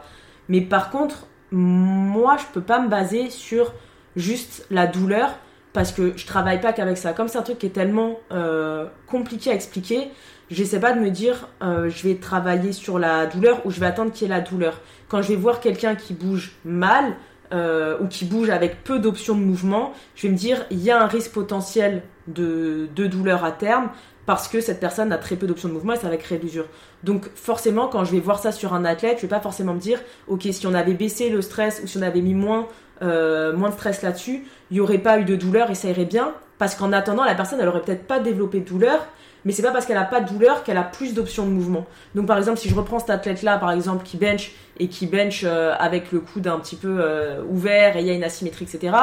Mais 0.49 0.61
par 0.61 0.91
contre, 0.91 1.27
moi 1.53 2.37
je 2.39 2.45
peux 2.53 2.61
pas 2.61 2.81
me 2.81 2.89
baser 2.89 3.31
sur 3.31 3.73
juste 4.17 4.67
la 4.71 4.87
douleur 4.87 5.39
parce 5.73 5.93
que 5.93 6.17
je 6.17 6.27
travaille 6.27 6.61
pas 6.61 6.73
qu'avec 6.73 6.99
ça. 6.99 7.13
Comme 7.13 7.29
c'est 7.29 7.39
un 7.39 7.43
truc 7.43 7.59
qui 7.59 7.67
est 7.67 7.71
tellement 7.71 8.19
euh, 8.33 8.87
compliqué 9.07 9.51
à 9.51 9.55
expliquer, 9.55 10.09
j'essaie 10.51 10.81
pas 10.81 10.93
de 10.93 11.01
me 11.01 11.11
dire 11.11 11.49
euh, 11.63 11.89
je 11.89 12.09
vais 12.09 12.17
travailler 12.17 12.73
sur 12.73 12.99
la 12.99 13.27
douleur 13.27 13.65
ou 13.65 13.71
je 13.71 13.81
vais 13.81 13.87
attendre 13.87 14.13
qu'il 14.13 14.29
y 14.29 14.31
ait 14.31 14.35
la 14.35 14.41
douleur. 14.41 14.81
Quand 15.09 15.23
je 15.23 15.29
vais 15.29 15.37
voir 15.37 15.61
quelqu'un 15.61 15.95
qui 15.95 16.13
bouge 16.13 16.53
mal, 16.65 17.15
euh, 17.53 17.99
ou 18.01 18.07
qui 18.07 18.27
bouge 18.27 18.49
avec 18.49 18.85
peu 18.85 19.01
d'options 19.01 19.35
de 19.35 19.41
mouvement, 19.41 19.93
je 20.15 20.29
vais 20.29 20.33
me 20.33 20.39
dire 20.39 20.65
il 20.71 20.79
y 20.79 20.93
a 20.93 21.03
un 21.03 21.09
risque 21.09 21.33
potentiel 21.33 22.05
de, 22.29 22.89
de 22.95 23.09
douleur 23.09 23.45
à 23.45 23.51
terme 23.51 23.91
parce 24.25 24.47
que 24.47 24.61
cette 24.61 24.79
personne 24.79 25.11
a 25.13 25.19
très 25.19 25.35
peu 25.35 25.49
d'options 25.49 25.69
de 25.69 25.73
mouvement 25.73 25.95
et 25.95 25.97
ça 25.97 26.09
va 26.09 26.17
créer 26.17 26.39
de 26.39 26.45
l'usure. 26.45 26.67
Donc 27.03 27.29
forcément, 27.35 27.89
quand 27.89 28.05
je 28.05 28.13
vais 28.13 28.21
voir 28.21 28.39
ça 28.39 28.53
sur 28.53 28.73
un 28.73 28.85
athlète, 28.85 29.17
je 29.17 29.23
vais 29.23 29.29
pas 29.29 29.41
forcément 29.41 29.75
me 29.75 29.81
dire 29.81 29.99
ok 30.29 30.47
si 30.53 30.65
on 30.69 30.75
avait 30.75 30.95
baissé 30.95 31.29
le 31.29 31.43
stress 31.43 31.81
ou 31.83 31.89
si 31.89 31.99
on 31.99 32.03
avait 32.03 32.21
mis 32.21 32.35
moins 32.35 32.69
euh, 33.03 33.55
moins 33.55 33.71
de 33.71 33.75
stress 33.75 34.03
là-dessus, 34.03 34.45
il 34.71 34.77
y 34.77 34.81
aurait 34.81 34.99
pas 34.99 35.19
eu 35.19 35.25
de 35.25 35.35
douleur 35.35 35.71
et 35.71 35.75
ça 35.75 35.89
irait 35.89 36.05
bien 36.05 36.35
parce 36.59 36.75
qu'en 36.75 36.93
attendant 36.93 37.25
la 37.25 37.35
personne 37.35 37.59
elle 37.61 37.69
aurait 37.69 37.81
peut-être 37.81 38.07
pas 38.07 38.21
développé 38.21 38.61
de 38.61 38.69
douleur 38.69 39.07
mais 39.47 39.53
c'est 39.53 39.63
pas 39.63 39.71
parce 39.71 39.87
qu'elle 39.87 39.97
a 39.97 40.05
pas 40.05 40.21
de 40.21 40.29
douleur 40.29 40.63
qu'elle 40.65 40.77
a 40.77 40.83
plus 40.83 41.15
d'options 41.15 41.47
de 41.47 41.51
mouvement. 41.51 41.87
Donc 42.15 42.27
par 42.27 42.37
exemple, 42.37 42.59
si 42.59 42.69
je 42.69 42.75
reprends 42.75 42.99
cet 42.99 43.09
athlète 43.09 43.43
là 43.43 43.57
par 43.57 43.73
exemple 43.73 44.05
qui 44.05 44.19
bench 44.19 44.53
et 44.79 44.89
qui 44.89 45.07
bench 45.07 45.45
euh, 45.45 45.73
avec 45.79 46.13
le 46.13 46.21
coude 46.21 46.47
un 46.47 46.59
petit 46.59 46.77
peu 46.77 46.99
euh, 47.01 47.43
ouvert 47.49 47.97
et 47.97 48.01
il 48.01 48.07
y 48.07 48.11
a 48.11 48.13
une 48.13 48.25
asymétrie 48.25 48.67
etc. 48.67 48.95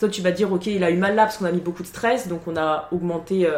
Toi 0.00 0.08
tu 0.08 0.22
vas 0.22 0.32
dire 0.32 0.52
ok 0.52 0.66
il 0.66 0.82
a 0.82 0.90
eu 0.90 0.96
mal 0.96 1.14
là 1.14 1.22
parce 1.22 1.38
qu'on 1.38 1.44
a 1.44 1.52
mis 1.52 1.60
beaucoup 1.60 1.84
de 1.84 1.88
stress 1.88 2.26
donc 2.26 2.40
on 2.48 2.56
a 2.56 2.88
augmenté 2.90 3.48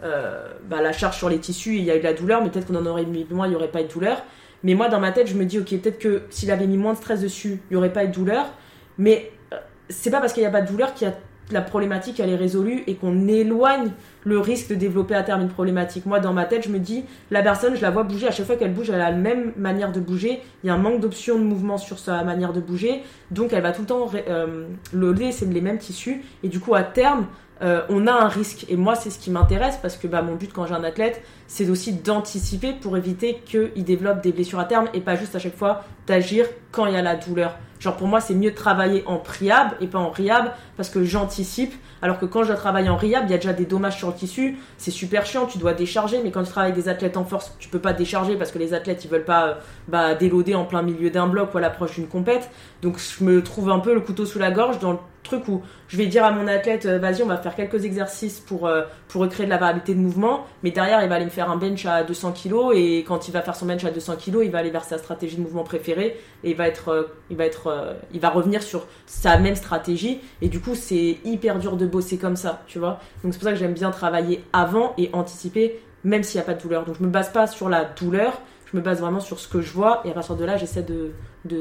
bah, 0.00 0.82
la 0.82 0.92
charge 0.92 1.16
sur 1.16 1.30
les 1.30 1.38
tissus 1.38 1.76
et 1.76 1.78
il 1.78 1.84
y 1.84 1.90
a 1.90 1.96
eu 1.96 2.00
de 2.00 2.04
la 2.04 2.12
douleur 2.12 2.42
mais 2.42 2.50
peut-être 2.50 2.66
qu'on 2.66 2.76
en 2.76 2.86
aurait 2.86 3.04
mis 3.04 3.26
moins 3.30 3.46
il 3.46 3.54
y 3.54 3.56
aurait 3.56 3.68
pas 3.68 3.80
eu 3.80 3.84
de 3.84 3.92
douleur. 3.92 4.22
Mais 4.62 4.74
moi 4.74 4.88
dans 4.88 5.00
ma 5.00 5.10
tête 5.10 5.26
je 5.26 5.34
me 5.34 5.46
dis 5.46 5.58
ok 5.58 5.70
peut-être 5.80 5.98
que 5.98 6.22
s'il 6.28 6.50
avait 6.50 6.66
mis 6.66 6.76
moins 6.76 6.92
de 6.92 6.98
stress 6.98 7.22
dessus 7.22 7.62
il 7.70 7.74
y 7.74 7.76
aurait 7.76 7.92
pas 7.92 8.04
eu 8.04 8.08
de 8.08 8.12
douleur 8.12 8.44
mais 8.98 9.30
c'est 9.88 10.10
pas 10.10 10.20
parce 10.20 10.32
qu'il 10.32 10.42
n'y 10.42 10.46
a 10.46 10.50
pas 10.50 10.62
de 10.62 10.68
douleur 10.68 10.94
qu'il 10.94 11.08
y 11.08 11.10
a 11.10 11.14
la 11.50 11.62
problématique 11.62 12.20
elle 12.20 12.30
est 12.30 12.36
résolue 12.36 12.82
et 12.86 12.94
qu'on 12.94 13.26
éloigne 13.26 13.90
le 14.24 14.38
risque 14.38 14.68
de 14.68 14.74
développer 14.74 15.14
à 15.14 15.22
terme 15.22 15.42
une 15.42 15.48
problématique. 15.48 16.04
Moi, 16.04 16.20
dans 16.20 16.34
ma 16.34 16.44
tête, 16.44 16.64
je 16.64 16.68
me 16.68 16.78
dis, 16.78 17.04
la 17.30 17.42
personne, 17.42 17.76
je 17.76 17.80
la 17.80 17.90
vois 17.90 18.02
bouger, 18.02 18.28
à 18.28 18.30
chaque 18.30 18.46
fois 18.46 18.56
qu'elle 18.56 18.74
bouge, 18.74 18.90
elle 18.90 19.00
a 19.00 19.10
la 19.10 19.16
même 19.16 19.52
manière 19.56 19.90
de 19.92 20.00
bouger, 20.00 20.42
il 20.62 20.66
y 20.66 20.70
a 20.70 20.74
un 20.74 20.78
manque 20.78 21.00
d'options 21.00 21.38
de 21.38 21.44
mouvement 21.44 21.78
sur 21.78 21.98
sa 21.98 22.22
manière 22.24 22.52
de 22.52 22.60
bouger, 22.60 23.02
donc 23.30 23.52
elle 23.52 23.62
va 23.62 23.72
tout 23.72 23.82
le 23.82 23.86
temps, 23.86 24.10
euh, 24.14 24.66
le 24.92 25.12
lait, 25.12 25.32
c'est 25.32 25.46
les 25.46 25.60
mêmes 25.60 25.78
tissus, 25.78 26.22
et 26.42 26.48
du 26.48 26.60
coup, 26.60 26.74
à 26.74 26.82
terme, 26.82 27.26
euh, 27.62 27.82
on 27.88 28.06
a 28.06 28.12
un 28.12 28.28
risque. 28.28 28.66
Et 28.68 28.76
moi, 28.76 28.94
c'est 28.94 29.10
ce 29.10 29.18
qui 29.18 29.30
m'intéresse, 29.30 29.78
parce 29.80 29.96
que 29.96 30.06
bah, 30.06 30.20
mon 30.20 30.34
but 30.34 30.52
quand 30.52 30.66
j'ai 30.66 30.74
un 30.74 30.84
athlète, 30.84 31.22
c'est 31.46 31.70
aussi 31.70 31.92
d'anticiper 31.94 32.74
pour 32.74 32.96
éviter 32.96 33.40
qu'il 33.46 33.84
développe 33.84 34.22
des 34.22 34.32
blessures 34.32 34.60
à 34.60 34.64
terme, 34.64 34.88
et 34.92 35.00
pas 35.00 35.16
juste 35.16 35.34
à 35.34 35.38
chaque 35.38 35.56
fois 35.56 35.84
d'agir 36.06 36.44
quand 36.72 36.86
il 36.86 36.94
y 36.94 36.96
a 36.96 37.02
la 37.02 37.16
douleur. 37.16 37.56
Genre 37.80 37.96
pour 37.96 38.08
moi, 38.08 38.20
c'est 38.20 38.34
mieux 38.34 38.50
de 38.50 38.56
travailler 38.56 39.04
en 39.06 39.18
priab 39.18 39.68
et 39.80 39.86
pas 39.86 39.98
en 39.98 40.10
riab 40.10 40.52
parce 40.76 40.90
que 40.90 41.04
j'anticipe. 41.04 41.74
Alors 42.02 42.18
que 42.18 42.26
quand 42.26 42.42
je 42.42 42.48
dois 42.48 42.56
travailler 42.56 42.88
en 42.88 42.96
riab, 42.96 43.24
il 43.26 43.30
y 43.30 43.34
a 43.34 43.38
déjà 43.38 43.52
des 43.52 43.66
dommages 43.66 43.96
sur 43.96 44.08
le 44.08 44.14
tissu. 44.14 44.56
C'est 44.78 44.90
super 44.90 45.26
chiant, 45.26 45.46
tu 45.46 45.58
dois 45.58 45.74
décharger. 45.74 46.20
Mais 46.22 46.30
quand 46.30 46.42
tu 46.42 46.50
travailles 46.50 46.72
avec 46.72 46.82
des 46.82 46.88
athlètes 46.88 47.16
en 47.16 47.24
force, 47.24 47.54
tu 47.58 47.68
peux 47.68 47.78
pas 47.78 47.92
décharger 47.92 48.36
parce 48.36 48.50
que 48.50 48.58
les 48.58 48.74
athlètes 48.74 49.04
ils 49.04 49.10
veulent 49.10 49.24
pas 49.24 49.48
euh, 49.48 49.54
bah, 49.86 50.14
déloader 50.14 50.54
en 50.54 50.64
plein 50.64 50.82
milieu 50.82 51.10
d'un 51.10 51.26
bloc 51.26 51.54
ou 51.54 51.58
à 51.58 51.60
l'approche 51.60 51.94
d'une 51.94 52.08
compète. 52.08 52.50
Donc 52.82 52.98
je 52.98 53.24
me 53.24 53.42
trouve 53.42 53.70
un 53.70 53.78
peu 53.78 53.94
le 53.94 54.00
couteau 54.00 54.26
sous 54.26 54.38
la 54.38 54.50
gorge 54.50 54.78
dans 54.80 54.92
le 54.92 54.98
truc 55.28 55.48
où 55.48 55.62
je 55.88 55.96
vais 55.96 56.06
dire 56.06 56.24
à 56.24 56.30
mon 56.30 56.46
athlète 56.46 56.86
euh, 56.86 56.98
vas-y 56.98 57.22
on 57.22 57.26
va 57.26 57.36
faire 57.36 57.54
quelques 57.54 57.84
exercices 57.84 58.40
pour, 58.40 58.66
euh, 58.66 58.82
pour 59.08 59.20
recréer 59.22 59.46
de 59.46 59.50
la 59.50 59.58
variabilité 59.58 59.94
de 59.94 60.00
mouvement 60.00 60.46
mais 60.62 60.70
derrière 60.70 61.02
il 61.02 61.08
va 61.08 61.16
aller 61.16 61.24
me 61.24 61.30
faire 61.30 61.50
un 61.50 61.56
bench 61.56 61.84
à 61.86 62.02
200 62.02 62.32
kg 62.32 62.72
et 62.74 63.04
quand 63.06 63.28
il 63.28 63.32
va 63.32 63.42
faire 63.42 63.54
son 63.54 63.66
bench 63.66 63.84
à 63.84 63.90
200 63.90 64.16
kg 64.16 64.38
il 64.42 64.50
va 64.50 64.58
aller 64.58 64.70
vers 64.70 64.84
sa 64.84 64.98
stratégie 64.98 65.36
de 65.36 65.42
mouvement 65.42 65.64
préférée 65.64 66.18
et 66.44 66.54
va 66.54 66.67
euh, 66.88 67.04
euh, 67.66 67.94
il 68.12 68.20
va 68.20 68.30
revenir 68.30 68.62
sur 68.62 68.86
sa 69.06 69.38
même 69.38 69.56
stratégie. 69.56 70.20
Et 70.42 70.48
du 70.48 70.60
coup, 70.60 70.74
c'est 70.74 71.18
hyper 71.24 71.58
dur 71.58 71.76
de 71.76 71.86
bosser 71.86 72.18
comme 72.18 72.36
ça, 72.36 72.62
tu 72.66 72.78
vois. 72.78 73.00
Donc 73.22 73.32
c'est 73.32 73.38
pour 73.38 73.48
ça 73.48 73.52
que 73.52 73.58
j'aime 73.58 73.74
bien 73.74 73.90
travailler 73.90 74.44
avant 74.52 74.94
et 74.98 75.10
anticiper, 75.12 75.80
même 76.04 76.22
s'il 76.22 76.38
n'y 76.38 76.42
a 76.42 76.46
pas 76.46 76.54
de 76.54 76.62
douleur. 76.62 76.84
Donc 76.84 76.96
je 76.98 77.02
me 77.02 77.08
base 77.08 77.32
pas 77.32 77.46
sur 77.46 77.68
la 77.68 77.84
douleur, 77.84 78.40
je 78.70 78.76
me 78.76 78.82
base 78.82 79.00
vraiment 79.00 79.20
sur 79.20 79.38
ce 79.38 79.48
que 79.48 79.60
je 79.60 79.72
vois. 79.72 80.02
Et 80.04 80.10
à 80.10 80.14
partir 80.14 80.36
de 80.36 80.44
là, 80.44 80.56
j'essaie 80.56 80.82
de 80.82 81.12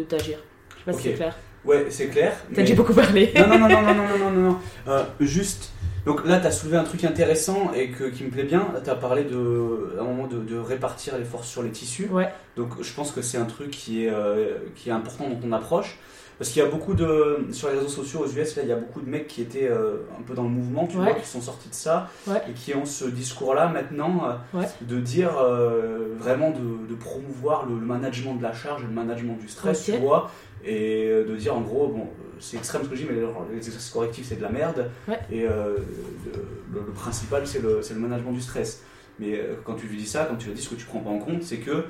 d'agir. 0.09 0.39
Je 0.69 0.75
sais 0.75 0.85
pas 0.85 0.93
si 0.93 1.03
c'est 1.03 1.13
clair. 1.13 1.35
Ouais, 1.65 1.85
c'est 1.89 2.07
clair. 2.07 2.33
Peut-être 2.45 2.57
mais... 2.57 2.65
j'ai 2.65 2.75
beaucoup 2.75 2.93
parlé. 2.93 3.31
Non, 3.35 3.47
non, 3.47 3.59
non, 3.59 3.69
non, 3.69 3.81
non, 3.81 3.93
non, 3.93 4.17
non, 4.19 4.31
non. 4.31 4.57
Euh, 4.87 5.03
juste 5.19 5.71
donc 6.07 6.25
là, 6.25 6.39
tu 6.39 6.47
as 6.47 6.51
soulevé 6.51 6.77
un 6.77 6.85
truc 6.85 7.03
intéressant 7.03 7.73
et 7.75 7.89
que, 7.89 8.05
qui 8.05 8.23
me 8.23 8.29
plaît 8.29 8.45
bien. 8.45 8.65
Tu 8.81 8.89
as 8.89 8.95
parlé 8.95 9.25
de, 9.25 9.97
à 9.99 10.01
un 10.01 10.05
moment 10.05 10.25
de, 10.25 10.37
de 10.37 10.57
répartir 10.57 11.17
les 11.17 11.25
forces 11.25 11.49
sur 11.49 11.63
les 11.63 11.69
tissus. 11.69 12.07
ouais 12.09 12.29
Donc 12.55 12.81
je 12.81 12.93
pense 12.93 13.11
que 13.11 13.21
c'est 13.21 13.37
un 13.37 13.45
truc 13.45 13.71
qui 13.71 14.05
est, 14.05 14.09
euh, 14.09 14.55
qui 14.75 14.87
est 14.87 14.93
important 14.93 15.27
dans 15.27 15.35
ton 15.35 15.51
approche. 15.51 15.99
Parce 16.37 16.51
qu'il 16.51 16.61
y 16.61 16.65
a 16.65 16.69
beaucoup 16.69 16.93
de. 16.93 17.47
Sur 17.51 17.69
les 17.69 17.75
réseaux 17.75 17.87
sociaux 17.87 18.19
aux 18.19 18.27
US, 18.27 18.55
là, 18.55 18.63
il 18.63 18.69
y 18.69 18.71
a 18.71 18.75
beaucoup 18.75 19.01
de 19.01 19.09
mecs 19.09 19.27
qui 19.27 19.41
étaient 19.41 19.67
euh, 19.67 20.03
un 20.17 20.21
peu 20.21 20.35
dans 20.35 20.43
le 20.43 20.49
mouvement, 20.49 20.85
tu 20.85 20.97
vois, 20.97 21.13
qui 21.13 21.27
sont 21.27 21.41
sortis 21.41 21.69
de 21.69 21.73
ça, 21.73 22.09
et 22.47 22.53
qui 22.53 22.75
ont 22.75 22.85
ce 22.85 23.05
discours-là 23.05 23.67
maintenant, 23.69 24.29
euh, 24.53 24.61
de 24.81 24.99
dire 24.99 25.31
euh, 25.39 26.13
vraiment 26.17 26.51
de, 26.51 26.95
promouvoir 26.95 27.65
le, 27.65 27.75
management 27.75 28.35
de 28.35 28.43
la 28.43 28.53
charge 28.53 28.83
et 28.83 28.87
le 28.87 28.93
management 28.93 29.37
du 29.39 29.47
stress, 29.47 29.85
tu 29.85 29.97
vois, 29.97 30.29
et 30.63 31.07
de 31.07 31.35
dire 31.35 31.55
en 31.55 31.61
gros, 31.61 31.87
bon, 31.87 32.07
c'est 32.39 32.57
extrême 32.57 32.83
ce 32.83 32.89
que 32.89 32.95
je 32.95 33.03
dis, 33.03 33.07
mais 33.09 33.19
les 33.51 33.57
exercices 33.57 33.91
correctifs, 33.91 34.27
c'est 34.27 34.35
de 34.35 34.41
la 34.41 34.49
merde, 34.49 34.89
et 35.31 35.43
le, 35.43 36.81
principal, 36.93 37.47
c'est 37.47 37.61
le, 37.61 37.81
le 37.89 37.99
management 37.99 38.31
du 38.31 38.41
stress. 38.41 38.83
Mais 39.19 39.39
quand 39.63 39.73
tu 39.75 39.87
lui 39.87 39.97
dis 39.97 40.05
ça, 40.05 40.25
quand 40.25 40.35
tu 40.35 40.47
lui 40.47 40.53
dis 40.53 40.61
ce 40.61 40.69
que 40.69 40.75
tu 40.75 40.85
prends 40.85 40.99
pas 40.99 41.09
en 41.09 41.19
compte, 41.19 41.43
c'est 41.43 41.57
que 41.57 41.85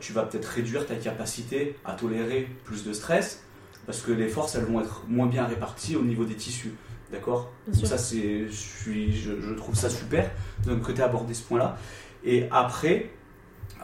tu 0.00 0.12
vas 0.12 0.22
peut-être 0.24 0.46
réduire 0.46 0.86
ta 0.86 0.96
capacité 0.96 1.76
à 1.84 1.92
tolérer 1.92 2.48
plus 2.64 2.84
de 2.84 2.92
stress, 2.92 3.42
parce 3.88 4.02
que 4.02 4.12
les 4.12 4.28
forces 4.28 4.54
elles 4.54 4.64
vont 4.64 4.80
être 4.82 5.04
moins 5.08 5.26
bien 5.26 5.46
réparties 5.46 5.96
au 5.96 6.02
niveau 6.02 6.24
des 6.24 6.34
tissus. 6.34 6.74
D'accord? 7.10 7.50
Donc 7.66 7.86
ça 7.86 7.96
c'est 7.96 8.46
je, 8.48 8.52
suis, 8.52 9.16
je, 9.16 9.54
trouve 9.54 9.74
ça 9.74 9.88
super 9.88 10.30
donc 10.66 10.82
que 10.82 10.92
tu 10.92 11.00
abordé 11.00 11.32
ce 11.32 11.42
point 11.42 11.58
là. 11.58 11.78
Et 12.22 12.46
après 12.50 13.08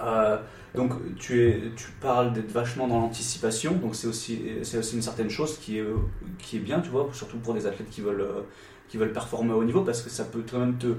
euh, 0.03 0.37
donc 0.75 0.93
tu, 1.17 1.49
es, 1.49 1.61
tu 1.77 1.87
parles 2.01 2.33
d'être 2.33 2.51
vachement 2.51 2.89
dans 2.89 3.01
l'anticipation, 3.01 3.75
donc 3.75 3.95
c'est 3.95 4.07
aussi, 4.07 4.43
aussi 4.61 4.97
une 4.97 5.03
certaine 5.03 5.31
chose 5.31 5.59
qui 5.59 5.79
est, 5.79 5.85
qui 6.39 6.57
est 6.57 6.61
bien, 6.61 6.81
tu 6.81 6.91
vois, 6.91 7.09
surtout 7.13 7.39
pour 7.39 7.55
des 7.55 7.67
athlètes 7.67 7.91
qui 7.91 8.01
veulent, 8.01 8.27
qui 8.89 8.97
veulent 8.97 9.13
performer 9.13 9.53
au 9.53 9.65
niveau, 9.65 9.83
parce 9.83 10.03
que 10.03 10.11
ça 10.11 10.25
peut 10.25 10.43
quand 10.49 10.59
même 10.59 10.77
te, 10.79 10.95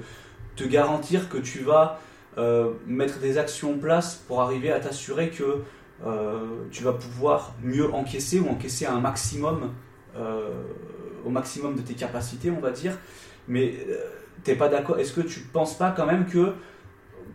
te 0.56 0.64
garantir 0.64 1.30
que 1.30 1.38
tu 1.38 1.60
vas 1.60 2.00
euh, 2.38 2.72
mettre 2.86 3.20
des 3.20 3.38
actions 3.38 3.74
en 3.74 3.78
place 3.78 4.16
pour 4.28 4.42
arriver 4.42 4.72
à 4.72 4.80
t'assurer 4.80 5.30
que 5.30 5.62
euh, 6.06 6.66
tu 6.72 6.84
vas 6.84 6.94
pouvoir 6.94 7.54
mieux 7.64 7.94
encaisser 7.94 8.40
ou 8.40 8.50
encaisser 8.50 8.86
un 8.86 9.00
maximum, 9.00 9.72
euh, 10.18 10.50
au 11.26 11.30
maximum 11.30 11.76
de 11.76 11.82
tes 11.82 11.94
capacités, 11.94 12.52
on 12.52 12.60
va 12.60 12.72
dire. 12.72 12.98
Mais 13.48 13.76
euh, 13.88 13.98
t'es 14.44 14.56
pas 14.56 14.68
d'accord 14.68 15.00
Est-ce 15.00 15.14
que 15.14 15.22
tu 15.22 15.40
penses 15.40 15.78
pas 15.78 15.92
quand 15.92 16.06
même 16.06 16.26
que, 16.26 16.54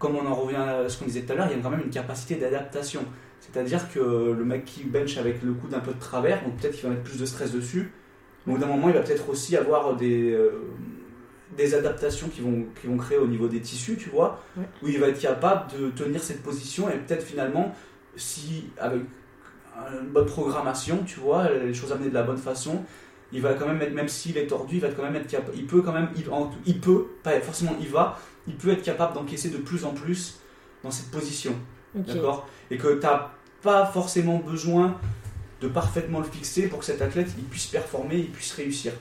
comme 0.00 0.16
on 0.16 0.26
en 0.26 0.34
revient 0.34 0.56
à 0.56 0.88
ce 0.88 0.98
qu'on 0.98 1.04
disait 1.04 1.20
tout 1.20 1.32
à 1.32 1.36
l'heure, 1.36 1.46
il 1.48 1.56
y 1.56 1.60
a 1.60 1.62
quand 1.62 1.70
même 1.70 1.82
une 1.84 1.90
capacité 1.90 2.34
d'adaptation 2.34 3.02
C'est-à-dire 3.38 3.88
que 3.92 4.00
le 4.00 4.44
mec 4.44 4.64
qui 4.64 4.82
bench 4.82 5.16
avec 5.16 5.40
le 5.44 5.52
coup 5.52 5.68
d'un 5.68 5.78
peu 5.78 5.92
de 5.92 6.00
travers, 6.00 6.42
donc 6.42 6.56
peut-être 6.56 6.74
qu'il 6.74 6.88
va 6.88 6.90
mettre 6.90 7.04
plus 7.04 7.20
de 7.20 7.26
stress 7.26 7.52
dessus. 7.52 7.92
Mais 8.46 8.54
au 8.54 8.58
d'un 8.58 8.66
moment, 8.66 8.88
il 8.88 8.94
va 8.94 9.02
peut-être 9.02 9.28
aussi 9.28 9.56
avoir 9.56 9.94
des, 9.94 10.36
des 11.56 11.74
adaptations 11.74 12.28
qui 12.28 12.40
vont, 12.40 12.64
qui 12.80 12.86
vont 12.86 12.96
créer 12.96 13.18
au 13.18 13.26
niveau 13.26 13.46
des 13.46 13.60
tissus, 13.60 13.96
tu 13.96 14.08
vois, 14.08 14.40
où 14.82 14.88
il 14.88 14.98
va 14.98 15.08
être 15.08 15.20
capable 15.20 15.70
de 15.78 15.90
tenir 15.90 16.22
cette 16.22 16.42
position 16.42 16.88
et 16.88 16.96
peut-être 16.96 17.22
finalement 17.22 17.74
si 18.16 18.70
avec 18.78 19.02
une 20.02 20.08
bonne 20.08 20.26
programmation, 20.26 21.02
tu 21.04 21.20
vois, 21.20 21.50
les 21.50 21.74
choses 21.74 21.92
amenées 21.92 22.10
de 22.10 22.14
la 22.14 22.22
bonne 22.22 22.38
façon, 22.38 22.82
il 23.32 23.40
va 23.40 23.54
quand 23.54 23.66
même 23.66 23.80
être, 23.82 23.92
même 23.92 24.08
s'il 24.08 24.36
est 24.36 24.46
tordu, 24.46 24.76
il 24.76 24.80
va 24.80 24.88
quand 24.88 25.02
même 25.02 25.16
être 25.16 25.28
capable, 25.28 25.56
il 25.56 25.66
peut 25.66 25.82
quand 25.82 25.92
même, 25.92 26.08
il, 26.66 26.80
peut, 26.80 27.06
pas 27.22 27.38
forcément 27.40 27.76
il 27.80 27.88
va, 27.88 28.18
il 28.46 28.54
peut 28.54 28.70
être 28.70 28.82
capable 28.82 29.14
d'encaisser 29.14 29.50
de 29.50 29.58
plus 29.58 29.84
en 29.84 29.90
plus 29.90 30.40
dans 30.82 30.90
cette 30.90 31.10
position. 31.10 31.54
D'accord? 31.94 32.48
Et 32.70 32.76
que 32.76 32.94
tu 32.94 33.06
n'as 33.06 33.30
pas 33.62 33.86
forcément 33.86 34.38
besoin 34.38 34.98
de 35.60 35.68
parfaitement 35.68 36.18
le 36.20 36.24
fixer 36.24 36.68
pour 36.68 36.78
que 36.78 36.84
cet 36.84 37.02
athlète 37.02 37.28
il 37.36 37.44
puisse 37.44 37.66
performer, 37.66 38.16
il 38.16 38.30
puisse 38.30 38.52
réussir. 38.52 38.92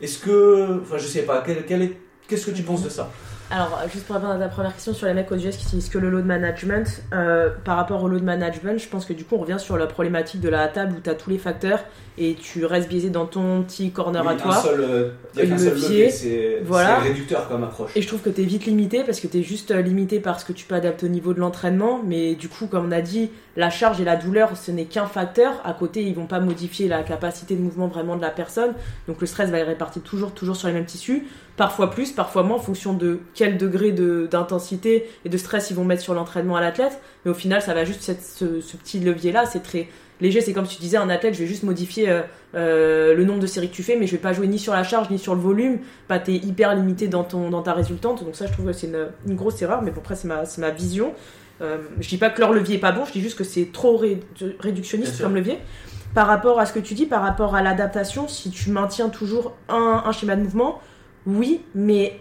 Est-ce 0.00 0.18
que, 0.18 0.80
enfin 0.82 0.98
je 0.98 1.06
sais 1.06 1.22
pas, 1.22 1.42
qu'est-ce 1.42 2.46
que 2.46 2.50
tu 2.50 2.62
penses 2.62 2.82
de 2.82 2.88
ça? 2.88 3.10
Alors, 3.52 3.80
juste 3.92 4.06
pour 4.06 4.16
répondre 4.16 4.32
à 4.32 4.38
ta 4.38 4.48
première 4.48 4.72
question 4.72 4.94
sur 4.94 5.06
les 5.06 5.12
mecs 5.12 5.30
aux 5.30 5.36
US 5.36 5.56
qui 5.58 5.66
utilisent 5.66 5.90
que 5.90 5.98
le 5.98 6.08
load 6.08 6.24
management, 6.24 7.02
euh, 7.12 7.50
par 7.64 7.76
rapport 7.76 8.02
au 8.02 8.08
load 8.08 8.22
management, 8.22 8.78
je 8.78 8.88
pense 8.88 9.04
que 9.04 9.12
du 9.12 9.24
coup, 9.24 9.34
on 9.34 9.40
revient 9.40 9.58
sur 9.58 9.76
la 9.76 9.86
problématique 9.86 10.40
de 10.40 10.48
la 10.48 10.66
table 10.68 10.94
où 10.96 11.00
tu 11.02 11.10
as 11.10 11.14
tous 11.14 11.28
les 11.28 11.36
facteurs 11.36 11.80
et 12.16 12.34
tu 12.34 12.64
restes 12.64 12.88
biaisé 12.88 13.10
dans 13.10 13.26
ton 13.26 13.62
petit 13.62 13.90
corner 13.90 14.26
à 14.26 14.36
toi. 14.36 14.54
Seul, 14.56 14.80
euh, 14.80 15.10
y 15.36 15.40
a 15.42 15.58
seul 15.58 15.74
levier, 15.74 16.10
c'est 16.10 16.62
voilà. 16.64 16.98
réducteur 17.00 17.46
comme 17.46 17.64
approche. 17.64 17.90
Et 17.94 18.00
je 18.00 18.08
trouve 18.08 18.20
que 18.20 18.30
tu 18.30 18.40
es 18.40 18.44
vite 18.44 18.64
limité 18.64 19.04
parce 19.04 19.20
que 19.20 19.26
tu 19.26 19.40
es 19.40 19.42
juste 19.42 19.70
euh, 19.70 19.82
limité 19.82 20.18
par 20.18 20.40
ce 20.40 20.46
que 20.46 20.54
tu 20.54 20.64
peux 20.64 20.74
adapter 20.74 21.04
au 21.04 21.10
niveau 21.10 21.34
de 21.34 21.40
l'entraînement, 21.40 22.00
mais 22.02 22.34
du 22.34 22.48
coup, 22.48 22.68
comme 22.68 22.86
on 22.86 22.92
a 22.92 23.02
dit, 23.02 23.30
la 23.56 23.70
charge 23.70 24.00
et 24.00 24.04
la 24.04 24.16
douleur, 24.16 24.56
ce 24.56 24.70
n'est 24.70 24.86
qu'un 24.86 25.06
facteur. 25.06 25.52
À 25.64 25.72
côté, 25.72 26.02
ils 26.02 26.14
vont 26.14 26.26
pas 26.26 26.40
modifier 26.40 26.88
la 26.88 27.02
capacité 27.02 27.54
de 27.54 27.60
mouvement 27.60 27.86
vraiment 27.86 28.16
de 28.16 28.22
la 28.22 28.30
personne, 28.30 28.72
donc 29.06 29.20
le 29.20 29.26
stress 29.26 29.50
va 29.50 29.58
être 29.58 29.66
réparti 29.66 30.00
toujours, 30.00 30.32
toujours 30.32 30.56
sur 30.56 30.68
les 30.68 30.74
mêmes 30.74 30.86
tissus 30.86 31.26
parfois 31.56 31.90
plus, 31.90 32.12
parfois 32.12 32.42
moins, 32.42 32.56
en 32.56 32.60
fonction 32.60 32.92
de 32.92 33.20
quel 33.34 33.56
degré 33.56 33.92
d'intensité 33.92 35.08
et 35.24 35.28
de 35.28 35.36
stress 35.36 35.70
ils 35.70 35.76
vont 35.76 35.84
mettre 35.84 36.02
sur 36.02 36.14
l'entraînement 36.14 36.56
à 36.56 36.60
l'athlète. 36.60 37.00
Mais 37.24 37.30
au 37.30 37.34
final, 37.34 37.62
ça 37.62 37.74
va 37.74 37.84
juste 37.84 38.02
ce, 38.02 38.76
petit 38.76 39.00
levier-là. 39.00 39.46
C'est 39.46 39.62
très 39.62 39.88
léger. 40.20 40.40
C'est 40.40 40.52
comme 40.52 40.66
si 40.66 40.76
tu 40.76 40.82
disais, 40.82 40.96
un 40.96 41.10
athlète, 41.10 41.34
je 41.34 41.40
vais 41.40 41.46
juste 41.46 41.62
modifier 41.62 42.08
euh, 42.08 42.22
euh, 42.54 43.14
le 43.14 43.24
nombre 43.24 43.40
de 43.40 43.46
séries 43.46 43.70
que 43.70 43.74
tu 43.74 43.82
fais, 43.82 43.96
mais 43.96 44.06
je 44.06 44.12
vais 44.12 44.22
pas 44.22 44.32
jouer 44.32 44.46
ni 44.46 44.58
sur 44.58 44.72
la 44.72 44.82
charge 44.82 45.10
ni 45.10 45.18
sur 45.18 45.34
le 45.34 45.40
volume. 45.40 45.78
Bah, 46.08 46.18
tu 46.18 46.32
es 46.32 46.36
hyper 46.36 46.74
limité 46.74 47.08
dans, 47.08 47.24
ton, 47.24 47.50
dans 47.50 47.62
ta 47.62 47.74
résultante. 47.74 48.24
Donc 48.24 48.34
ça, 48.34 48.46
je 48.46 48.52
trouve 48.52 48.66
que 48.66 48.72
c'est 48.72 48.88
une, 49.26 49.36
grosse 49.36 49.60
erreur. 49.62 49.82
Mais 49.82 49.90
pour 49.90 50.02
après, 50.02 50.16
c'est 50.16 50.58
ma 50.58 50.70
vision. 50.70 51.14
Euh, 51.62 51.78
je 52.00 52.08
dis 52.08 52.18
pas 52.18 52.30
que 52.30 52.40
leur 52.40 52.52
levier 52.52 52.76
est 52.76 52.80
pas 52.80 52.92
bon, 52.92 53.04
je 53.04 53.12
dis 53.12 53.20
juste 53.20 53.38
que 53.38 53.44
c'est 53.44 53.70
trop 53.72 54.00
réductionniste 54.60 55.22
comme 55.22 55.34
levier. 55.34 55.58
Par 56.14 56.26
rapport 56.26 56.60
à 56.60 56.66
ce 56.66 56.72
que 56.72 56.80
tu 56.80 56.94
dis, 56.94 57.06
par 57.06 57.22
rapport 57.22 57.54
à 57.54 57.62
l'adaptation, 57.62 58.28
si 58.28 58.50
tu 58.50 58.70
maintiens 58.70 59.08
toujours 59.08 59.56
un, 59.68 60.02
un 60.04 60.12
schéma 60.12 60.36
de 60.36 60.42
mouvement, 60.42 60.80
oui, 61.26 61.62
mais 61.74 62.20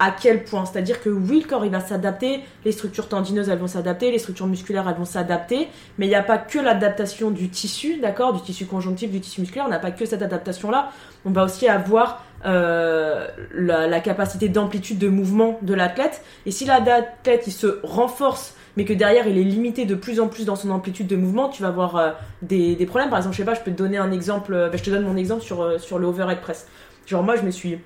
à 0.00 0.10
quel 0.10 0.44
point? 0.44 0.64
C'est-à-dire 0.64 1.02
que 1.02 1.10
oui, 1.10 1.42
le 1.42 1.48
corps 1.48 1.64
il 1.64 1.70
va 1.70 1.80
s'adapter, 1.80 2.40
les 2.64 2.72
structures 2.72 3.06
tendineuses 3.06 3.50
elles 3.50 3.58
vont 3.58 3.66
s'adapter, 3.66 4.10
les 4.10 4.18
structures 4.18 4.46
musculaires 4.46 4.88
elles 4.88 4.96
vont 4.96 5.04
s'adapter, 5.04 5.68
mais 5.98 6.06
il 6.06 6.08
n'y 6.08 6.14
a 6.14 6.22
pas 6.22 6.38
que 6.38 6.58
l'adaptation 6.58 7.30
du 7.30 7.50
tissu, 7.50 7.98
d'accord, 8.00 8.32
du 8.32 8.40
tissu 8.40 8.64
conjonctif, 8.64 9.10
du 9.10 9.20
tissu 9.20 9.42
musculaire, 9.42 9.66
on 9.66 9.70
n'a 9.70 9.78
pas 9.78 9.90
que 9.90 10.06
cette 10.06 10.22
adaptation-là, 10.22 10.90
on 11.26 11.30
va 11.30 11.44
aussi 11.44 11.68
avoir 11.68 12.24
euh, 12.46 13.28
la, 13.54 14.00
capacité 14.00 14.48
d'amplitude 14.48 14.98
de 14.98 15.08
mouvement 15.08 15.58
de 15.60 15.74
l'athlète, 15.74 16.24
et 16.46 16.50
si 16.50 16.64
l'athlète 16.64 17.42
il 17.46 17.52
se 17.52 17.78
renforce 17.82 18.54
mais 18.76 18.84
que 18.84 18.92
derrière 18.92 19.26
il 19.26 19.38
est 19.38 19.44
limité 19.44 19.84
de 19.84 19.94
plus 19.94 20.20
en 20.20 20.28
plus 20.28 20.44
dans 20.44 20.56
son 20.56 20.70
amplitude 20.70 21.06
de 21.06 21.16
mouvement, 21.16 21.48
tu 21.48 21.62
vas 21.62 21.68
avoir 21.68 21.96
euh, 21.96 22.10
des, 22.42 22.74
problèmes. 22.86 23.10
Par 23.10 23.18
exemple, 23.18 23.34
je 23.34 23.40
sais 23.40 23.46
pas, 23.46 23.54
je 23.54 23.60
peux 23.60 23.70
te 23.70 23.76
donner 23.76 23.98
un 23.98 24.12
exemple, 24.12 24.54
euh, 24.54 24.68
ben, 24.68 24.78
je 24.78 24.82
te 24.82 24.90
donne 24.90 25.04
mon 25.04 25.16
exemple 25.16 25.42
sur, 25.42 25.80
sur 25.80 25.98
le 25.98 26.06
overhead 26.06 26.40
press. 26.40 26.66
Genre 27.06 27.22
moi 27.22 27.36
je 27.36 27.42
me 27.42 27.50
suis 27.50 27.78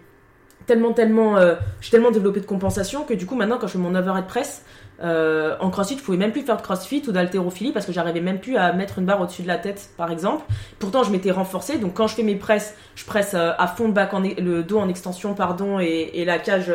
tellement, 0.67 0.93
tellement, 0.93 1.37
euh, 1.37 1.55
j'ai 1.81 1.91
tellement 1.91 2.11
développé 2.11 2.41
de 2.41 2.47
compensation 2.47 3.05
que 3.05 3.15
du 3.15 3.27
coup, 3.27 3.35
maintenant, 3.35 3.59
quand 3.59 3.67
je 3.67 3.73
fais 3.73 3.79
mon 3.79 3.95
overhead 3.95 4.27
press, 4.27 4.65
euh, 5.03 5.57
en 5.61 5.71
crossfit, 5.71 5.99
je 5.99 6.03
pouvais 6.03 6.17
même 6.17 6.33
plus 6.33 6.43
faire 6.43 6.57
de 6.57 6.63
crossfit 6.63 7.03
ou 7.09 7.13
d'haltérophilie 7.13 7.73
parce 7.73 7.85
que 7.85 7.93
j'arrivais 7.93 8.21
même 8.21 8.39
plus 8.39 8.57
à 8.57 8.73
mettre 8.73 8.99
une 8.99 9.07
barre 9.07 9.21
au-dessus 9.21 9.43
de 9.43 9.49
la 9.49 9.59
tête, 9.59 9.91
par 9.97 10.11
exemple. 10.11 10.45
Pourtant, 10.79 11.03
je 11.03 11.11
m'étais 11.11 11.31
renforcée. 11.31 11.79
Donc, 11.79 11.95
quand 11.95 12.07
je 12.07 12.15
fais 12.15 12.23
mes 12.23 12.37
presses, 12.37 12.75
je 12.95 13.05
presse 13.05 13.35
euh, 13.35 13.53
à 13.59 13.67
fond 13.67 13.89
back 13.89 14.13
le 14.39 14.63
dos 14.63 14.79
en 14.79 14.89
extension, 14.89 15.35
pardon, 15.35 15.79
et, 15.81 16.25
la 16.25 16.39
cage 16.39 16.73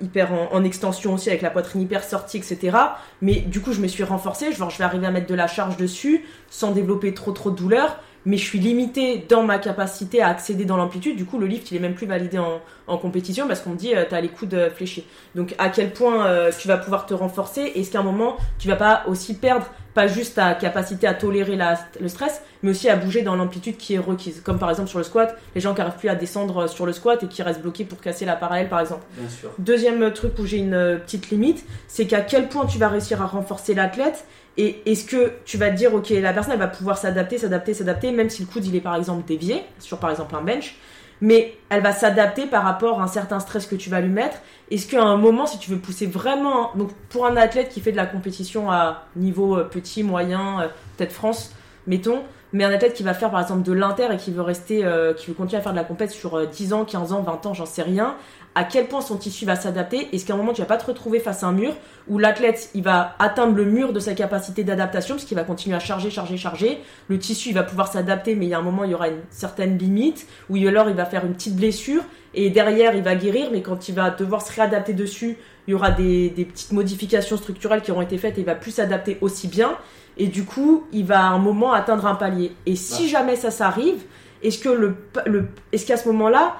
hyper 0.00 0.30
en, 0.52 0.62
extension 0.62 1.14
aussi 1.14 1.28
avec 1.28 1.42
la 1.42 1.50
poitrine 1.50 1.82
hyper 1.82 2.04
sortie, 2.04 2.36
etc. 2.36 2.76
Mais 3.20 3.36
du 3.36 3.60
coup, 3.60 3.72
je 3.72 3.80
me 3.80 3.88
suis 3.88 4.04
renforcée. 4.04 4.52
Genre, 4.52 4.70
je 4.70 4.78
vais 4.78 4.84
arriver 4.84 5.06
à 5.06 5.10
mettre 5.10 5.26
de 5.26 5.34
la 5.34 5.48
charge 5.48 5.76
dessus 5.76 6.24
sans 6.50 6.70
développer 6.70 7.14
trop, 7.14 7.32
trop 7.32 7.50
de 7.50 7.56
douleur 7.56 7.96
mais 8.26 8.36
je 8.36 8.44
suis 8.44 8.58
limité 8.58 9.24
dans 9.28 9.44
ma 9.44 9.58
capacité 9.58 10.20
à 10.20 10.28
accéder 10.28 10.64
dans 10.64 10.76
l'amplitude. 10.76 11.16
Du 11.16 11.24
coup, 11.24 11.38
le 11.38 11.46
lift, 11.46 11.70
il 11.70 11.76
est 11.76 11.80
même 11.80 11.94
plus 11.94 12.08
validé 12.08 12.38
en, 12.38 12.98
compétition 12.98 13.46
parce 13.46 13.60
qu'on 13.60 13.70
me 13.70 13.76
dit, 13.76 13.94
euh, 13.94 14.04
tu 14.06 14.14
as 14.14 14.20
les 14.20 14.28
coudes 14.28 14.70
fléchis. 14.74 15.06
Donc, 15.36 15.54
à 15.58 15.68
quel 15.70 15.92
point 15.92 16.26
euh, 16.26 16.50
tu 16.56 16.66
vas 16.66 16.76
pouvoir 16.76 17.06
te 17.06 17.14
renforcer? 17.14 17.72
Est-ce 17.76 17.92
qu'à 17.92 18.00
un 18.00 18.02
moment, 18.02 18.36
tu 18.58 18.66
vas 18.66 18.76
pas 18.76 19.04
aussi 19.06 19.34
perdre 19.34 19.66
pas 19.96 20.08
juste 20.08 20.34
ta 20.34 20.52
capacité 20.52 21.06
à 21.06 21.14
tolérer 21.14 21.58
le 22.00 22.08
stress, 22.08 22.42
mais 22.62 22.70
aussi 22.70 22.90
à 22.90 22.96
bouger 22.96 23.22
dans 23.22 23.34
l'amplitude 23.34 23.78
qui 23.78 23.94
est 23.94 23.98
requise. 23.98 24.42
Comme 24.44 24.58
par 24.58 24.68
exemple 24.68 24.90
sur 24.90 24.98
le 24.98 25.04
squat, 25.04 25.34
les 25.54 25.62
gens 25.62 25.72
qui 25.72 25.80
n'arrivent 25.80 25.96
plus 25.96 26.10
à 26.10 26.14
descendre 26.14 26.68
sur 26.68 26.84
le 26.84 26.92
squat 26.92 27.22
et 27.22 27.26
qui 27.28 27.42
restent 27.42 27.62
bloqués 27.62 27.86
pour 27.86 27.98
casser 27.98 28.26
la 28.26 28.36
parallèle 28.36 28.68
par 28.68 28.80
exemple. 28.80 29.06
Bien 29.16 29.30
sûr. 29.30 29.50
Deuxième 29.58 30.12
truc 30.12 30.38
où 30.38 30.44
j'ai 30.44 30.58
une 30.58 30.74
euh, 30.74 30.98
petite 30.98 31.30
limite, 31.30 31.64
c'est 31.88 32.06
qu'à 32.06 32.20
quel 32.20 32.48
point 32.48 32.66
tu 32.66 32.76
vas 32.76 32.88
réussir 32.88 33.22
à 33.22 33.26
renforcer 33.26 33.72
l'athlète 33.72 34.26
et 34.58 34.82
est-ce 34.84 35.06
que 35.06 35.32
tu 35.46 35.56
vas 35.56 35.70
te 35.70 35.76
dire, 35.76 35.94
ok, 35.94 36.10
la 36.10 36.34
personne 36.34 36.52
elle 36.52 36.58
va 36.58 36.68
pouvoir 36.68 36.98
s'adapter, 36.98 37.38
s'adapter, 37.38 37.72
s'adapter, 37.72 38.12
même 38.12 38.28
si 38.28 38.42
le 38.42 38.48
coude 38.48 38.66
il 38.66 38.76
est 38.76 38.80
par 38.80 38.96
exemple 38.96 39.26
dévié, 39.26 39.62
sur 39.78 39.96
par 39.96 40.10
exemple 40.10 40.34
un 40.34 40.42
bench, 40.42 40.76
mais 41.20 41.56
elle 41.68 41.82
va 41.82 41.92
s'adapter 41.92 42.46
par 42.46 42.62
rapport 42.62 43.00
à 43.00 43.04
un 43.04 43.08
certain 43.08 43.40
stress 43.40 43.66
que 43.66 43.74
tu 43.74 43.90
vas 43.90 44.00
lui 44.00 44.10
mettre. 44.10 44.38
Est-ce 44.70 44.86
qu'à 44.86 45.02
un 45.02 45.16
moment, 45.16 45.46
si 45.46 45.58
tu 45.58 45.70
veux 45.70 45.78
pousser 45.78 46.06
vraiment, 46.06 46.72
donc 46.74 46.90
pour 47.08 47.26
un 47.26 47.36
athlète 47.36 47.68
qui 47.70 47.80
fait 47.80 47.92
de 47.92 47.96
la 47.96 48.06
compétition 48.06 48.70
à 48.70 49.04
niveau 49.16 49.56
euh, 49.56 49.64
petit, 49.64 50.02
moyen, 50.02 50.60
euh, 50.60 50.68
peut-être 50.96 51.12
France, 51.12 51.54
mettons, 51.86 52.22
mais 52.52 52.64
un 52.64 52.72
athlète 52.72 52.94
qui 52.94 53.02
va 53.02 53.14
faire 53.14 53.30
par 53.30 53.40
exemple 53.40 53.62
de 53.62 53.72
l'inter 53.72 54.08
et 54.12 54.16
qui 54.16 54.30
veut 54.30 54.42
rester, 54.42 54.84
euh, 54.84 55.14
qui 55.14 55.28
veut 55.28 55.34
continuer 55.34 55.60
à 55.60 55.62
faire 55.62 55.72
de 55.72 55.78
la 55.78 55.84
compétition 55.84 56.28
sur 56.28 56.46
10 56.46 56.72
ans, 56.72 56.84
15 56.84 57.12
ans, 57.12 57.22
20 57.22 57.46
ans, 57.46 57.54
j'en 57.54 57.66
sais 57.66 57.82
rien, 57.82 58.16
à 58.56 58.64
quel 58.64 58.88
point 58.88 59.02
son 59.02 59.16
tissu 59.16 59.44
va 59.44 59.54
s'adapter. 59.54 60.08
Est-ce 60.12 60.24
qu'à 60.24 60.32
un 60.32 60.36
moment 60.38 60.54
tu 60.54 60.62
vas 60.62 60.66
pas 60.66 60.78
te 60.78 60.86
retrouver 60.86 61.20
face 61.20 61.44
à 61.44 61.46
un 61.46 61.52
mur 61.52 61.74
où 62.08 62.18
l'athlète 62.18 62.70
il 62.74 62.82
va 62.82 63.14
atteindre 63.18 63.54
le 63.54 63.66
mur 63.66 63.92
de 63.92 64.00
sa 64.00 64.14
capacité 64.14 64.64
d'adaptation 64.64 65.14
parce 65.14 65.26
qu'il 65.26 65.36
va 65.36 65.44
continuer 65.44 65.76
à 65.76 65.78
charger, 65.78 66.10
charger, 66.10 66.38
charger. 66.38 66.78
Le 67.08 67.18
tissu 67.18 67.50
il 67.50 67.54
va 67.54 67.62
pouvoir 67.62 67.92
s'adapter, 67.92 68.34
mais 68.34 68.46
il 68.46 68.48
y 68.48 68.54
a 68.54 68.58
un 68.58 68.62
moment 68.62 68.84
il 68.84 68.92
y 68.92 68.94
aura 68.94 69.08
une 69.08 69.20
certaine 69.30 69.76
limite 69.76 70.26
où 70.48 70.56
alors 70.56 70.88
il 70.88 70.96
va 70.96 71.04
faire 71.04 71.26
une 71.26 71.34
petite 71.34 71.54
blessure 71.54 72.02
et 72.32 72.48
derrière 72.48 72.94
il 72.94 73.02
va 73.02 73.14
guérir, 73.14 73.50
mais 73.52 73.60
quand 73.60 73.90
il 73.90 73.94
va 73.94 74.10
devoir 74.10 74.40
se 74.40 74.52
réadapter 74.54 74.94
dessus, 74.94 75.36
il 75.68 75.72
y 75.72 75.74
aura 75.74 75.90
des, 75.90 76.30
des 76.30 76.46
petites 76.46 76.72
modifications 76.72 77.36
structurelles 77.36 77.82
qui 77.82 77.92
auront 77.92 78.02
été 78.02 78.16
faites 78.16 78.38
et 78.38 78.40
il 78.40 78.46
va 78.46 78.54
plus 78.54 78.70
s'adapter 78.70 79.18
aussi 79.20 79.48
bien. 79.48 79.76
et 80.16 80.28
du 80.28 80.44
coup, 80.44 80.86
il 80.92 81.04
va 81.04 81.20
à 81.20 81.28
un 81.28 81.38
moment 81.38 81.74
atteindre 81.74 82.06
un 82.06 82.14
palier. 82.14 82.52
Et 82.64 82.74
si 82.74 83.08
jamais 83.08 83.36
ça 83.36 83.50
s'arrive, 83.50 84.02
est-ce 84.42 84.58
que 84.58 84.68
le, 84.68 84.96
le 85.26 85.48
est-ce 85.72 85.86
qu'à 85.86 85.96
ce, 85.96 86.08
moment-là, 86.08 86.56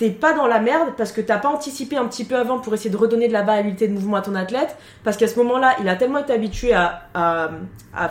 t'es 0.00 0.08
pas 0.08 0.32
dans 0.32 0.46
la 0.46 0.60
merde 0.60 0.94
parce 0.96 1.12
que 1.12 1.20
t'as 1.20 1.36
pas 1.36 1.50
anticipé 1.50 1.94
un 1.94 2.06
petit 2.06 2.24
peu 2.24 2.34
avant 2.34 2.58
pour 2.58 2.72
essayer 2.72 2.88
de 2.88 2.96
redonner 2.96 3.28
de 3.28 3.34
la 3.34 3.42
variabilité 3.42 3.86
de 3.86 3.92
mouvement 3.92 4.16
à 4.16 4.22
ton 4.22 4.34
athlète 4.34 4.74
Parce 5.04 5.18
qu'à 5.18 5.28
ce 5.28 5.38
moment-là, 5.40 5.76
il 5.78 5.90
a 5.90 5.94
tellement 5.94 6.20
été 6.20 6.32
habitué 6.32 6.72
à, 6.72 7.50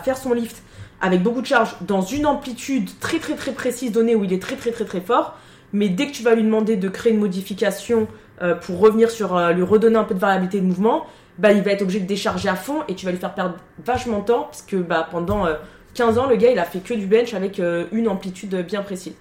faire 0.04 0.16
son 0.16 0.34
lift 0.34 0.62
avec 1.02 1.24
beaucoup 1.24 1.42
de 1.42 1.48
charge 1.48 1.76
dans 1.82 2.02
une 2.02 2.28
amplitude 2.28 2.92
très 3.00 3.18
très 3.18 3.34
très 3.34 3.54
précise 3.54 3.92
donnée 3.92 4.14
où 4.14 4.24
il 4.24 4.32
est 4.32 4.42
très 4.42 4.56
très 4.56 4.70
très 4.70 4.86
très 4.86 5.02
fort. 5.02 5.36
Mais 5.74 5.90
dès 5.90 6.06
que 6.06 6.12
tu 6.12 6.22
vas 6.22 6.36
lui 6.36 6.44
demander 6.44 6.76
de 6.76 6.90
créer 6.90 7.12
une 7.12 7.20
modification 7.20 8.08
euh, 8.44 8.54
pour 8.54 8.80
revenir 8.80 9.10
sur 9.10 9.36
euh, 9.36 9.52
lui 9.52 9.64
redonner 9.64 9.98
un 9.98 10.04
peu 10.04 10.14
de 10.14 10.20
variabilité 10.20 10.62
de 10.62 10.68
mouvement, 10.68 11.08
bah 11.40 11.54
il 11.54 11.64
va 11.64 11.72
être 11.72 11.82
obligé 11.82 12.02
de 12.02 12.06
décharger 12.06 12.50
à 12.50 12.56
fond 12.56 12.84
et 12.88 12.94
tu 12.94 13.08
vas 13.08 13.12
lui 13.12 13.20
faire 13.20 13.34
perdre 13.34 13.56
vachement 13.84 14.20
de 14.20 14.26
temps 14.26 14.44
parce 14.44 14.62
que 14.62 14.76
bah 14.76 15.08
pendant 15.10 15.48
15 15.96 16.18
euh, 16.18 16.22
ans 16.22 16.28
le 16.28 16.36
gars 16.36 16.52
il 16.52 16.60
a 16.60 16.66
fait 16.66 16.82
que 16.82 16.94
du 16.94 17.08
bench 17.08 17.34
avec 17.34 17.60
une 17.92 18.08
amplitude 18.08 18.56
bien 18.68 18.84
précise. 18.84 19.16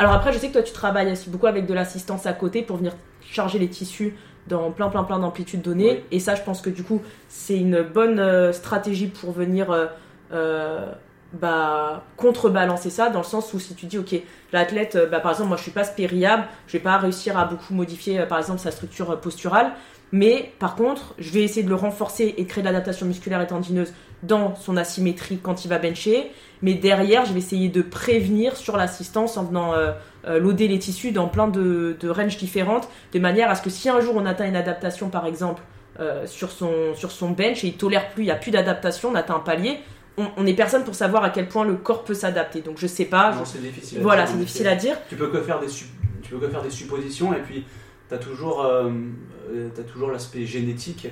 Alors 0.00 0.14
après 0.14 0.32
je 0.32 0.38
sais 0.38 0.48
que 0.48 0.54
toi 0.54 0.62
tu 0.62 0.72
travailles 0.72 1.12
aussi 1.12 1.28
beaucoup 1.28 1.46
avec 1.46 1.66
de 1.66 1.74
l'assistance 1.74 2.24
à 2.24 2.32
côté 2.32 2.62
pour 2.62 2.78
venir 2.78 2.94
charger 3.20 3.58
les 3.58 3.68
tissus 3.68 4.16
dans 4.48 4.70
plein 4.70 4.88
plein 4.88 5.04
plein 5.04 5.18
d'amplitudes 5.18 5.62
données. 5.62 6.04
Et 6.10 6.20
ça 6.20 6.34
je 6.34 6.42
pense 6.42 6.62
que 6.62 6.70
du 6.70 6.82
coup 6.82 7.02
c'est 7.28 7.58
une 7.58 7.82
bonne 7.82 8.52
stratégie 8.52 9.08
pour 9.08 9.32
venir 9.32 9.90
bah, 11.32 12.02
contrebalancer 12.16 12.90
ça 12.90 13.08
dans 13.08 13.20
le 13.20 13.24
sens 13.24 13.52
où 13.54 13.60
si 13.60 13.74
tu 13.74 13.86
dis 13.86 13.98
ok 13.98 14.16
l'athlète 14.52 14.96
euh, 14.96 15.06
bah, 15.06 15.20
par 15.20 15.30
exemple 15.30 15.48
moi 15.48 15.56
je 15.56 15.62
suis 15.62 15.70
pas 15.70 15.84
spériable 15.84 16.44
je 16.66 16.72
vais 16.72 16.82
pas 16.82 16.96
réussir 16.96 17.38
à 17.38 17.44
beaucoup 17.44 17.72
modifier 17.72 18.18
euh, 18.18 18.26
par 18.26 18.38
exemple 18.38 18.58
sa 18.58 18.72
structure 18.72 19.12
euh, 19.12 19.16
posturale 19.16 19.70
mais 20.12 20.52
par 20.58 20.76
contre 20.76 21.14
je 21.18 21.30
vais 21.30 21.42
essayer 21.42 21.62
de 21.62 21.68
le 21.68 21.74
renforcer 21.74 22.34
et 22.36 22.44
de 22.44 22.48
créer 22.48 22.62
de 22.62 22.68
l'adaptation 22.68 23.06
musculaire 23.06 23.40
et 23.40 23.46
tendineuse 23.46 23.92
dans 24.22 24.54
son 24.56 24.76
asymétrie 24.76 25.38
quand 25.42 25.64
il 25.64 25.68
va 25.68 25.78
bencher 25.78 26.30
mais 26.62 26.74
derrière 26.74 27.24
je 27.24 27.32
vais 27.32 27.38
essayer 27.38 27.68
de 27.68 27.82
prévenir 27.82 28.56
sur 28.56 28.76
l'assistance 28.76 29.36
en 29.36 29.44
venant 29.44 29.72
loader 30.26 30.68
les 30.68 30.78
tissus 30.78 31.12
dans 31.12 31.28
plein 31.28 31.48
de, 31.48 31.96
de 31.98 32.08
ranges 32.08 32.36
différentes 32.36 32.88
de 33.14 33.18
manière 33.18 33.48
à 33.50 33.54
ce 33.54 33.62
que 33.62 33.70
si 33.70 33.88
un 33.88 34.00
jour 34.00 34.14
on 34.16 34.26
atteint 34.26 34.46
une 34.46 34.56
adaptation 34.56 35.08
par 35.08 35.26
exemple 35.26 35.62
sur, 36.26 36.50
son, 36.50 36.94
sur 36.94 37.12
son 37.12 37.30
bench 37.30 37.64
et 37.64 37.68
il 37.68 37.74
tolère 37.74 38.10
plus, 38.10 38.24
il 38.24 38.26
n'y 38.26 38.32
a 38.32 38.36
plus 38.36 38.50
d'adaptation, 38.50 39.10
on 39.10 39.14
atteint 39.14 39.36
un 39.36 39.40
palier, 39.40 39.78
on, 40.36 40.46
est 40.46 40.54
personne 40.54 40.84
pour 40.84 40.94
savoir 40.94 41.24
à 41.24 41.30
quel 41.30 41.48
point 41.48 41.64
le 41.64 41.74
corps 41.74 42.04
peut 42.04 42.14
s'adapter. 42.14 42.60
Donc 42.60 42.78
je 42.78 42.86
sais 42.86 43.04
pas. 43.04 43.34
Non, 43.34 43.44
c'est 43.44 43.60
difficile. 43.60 44.00
Voilà, 44.00 44.26
c'est 44.26 44.38
difficile 44.38 44.68
à 44.68 44.74
dire. 44.74 44.96
Tu 45.08 45.16
peux 45.16 45.28
que 45.28 45.40
faire 45.40 45.60
des 45.60 45.68
tu 45.68 46.34
peux 46.36 46.46
que 46.46 46.48
faire 46.48 46.62
des 46.62 46.70
suppositions 46.70 47.32
et 47.32 47.40
puis 47.40 47.64
tu 48.10 48.14
as 48.14 48.18
toujours 48.18 48.62
euh, 48.62 48.90
euh, 49.52 49.70
as 49.78 49.82
toujours 49.82 50.10
l'aspect 50.10 50.44
génétique 50.44 51.08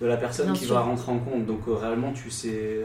de 0.00 0.06
la 0.06 0.16
personne 0.16 0.52
qui 0.52 0.66
va 0.66 0.80
rentrer 0.80 1.12
en 1.12 1.18
compte. 1.18 1.46
Donc 1.46 1.60
euh, 1.68 1.74
réellement 1.74 2.12
tu 2.12 2.30
sais 2.30 2.80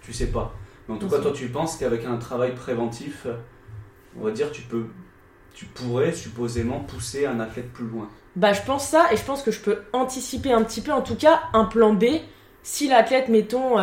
tu 0.00 0.12
sais 0.12 0.28
pas. 0.28 0.54
Mais 0.86 0.94
en 0.94 0.98
tout 0.98 1.08
cas 1.08 1.18
toi 1.18 1.32
tu 1.32 1.48
penses 1.48 1.76
qu'avec 1.76 2.04
un 2.04 2.18
travail 2.18 2.54
préventif, 2.54 3.26
on 4.18 4.24
va 4.24 4.30
dire 4.30 4.52
tu 4.52 4.62
peux 4.62 4.84
tu 5.54 5.64
pourrais 5.64 6.12
supposément 6.12 6.80
pousser 6.80 7.26
un 7.26 7.40
athlète 7.40 7.72
plus 7.72 7.86
loin. 7.86 8.08
Bah 8.36 8.52
je 8.52 8.62
pense 8.62 8.86
ça 8.86 9.12
et 9.12 9.16
je 9.16 9.24
pense 9.24 9.42
que 9.42 9.50
je 9.50 9.60
peux 9.60 9.78
anticiper 9.92 10.52
un 10.52 10.62
petit 10.62 10.82
peu 10.82 10.92
en 10.92 11.02
tout 11.02 11.16
cas 11.16 11.40
un 11.54 11.64
plan 11.64 11.94
B 11.94 12.04
si 12.62 12.88
l'athlète 12.88 13.28
mettons 13.28 13.78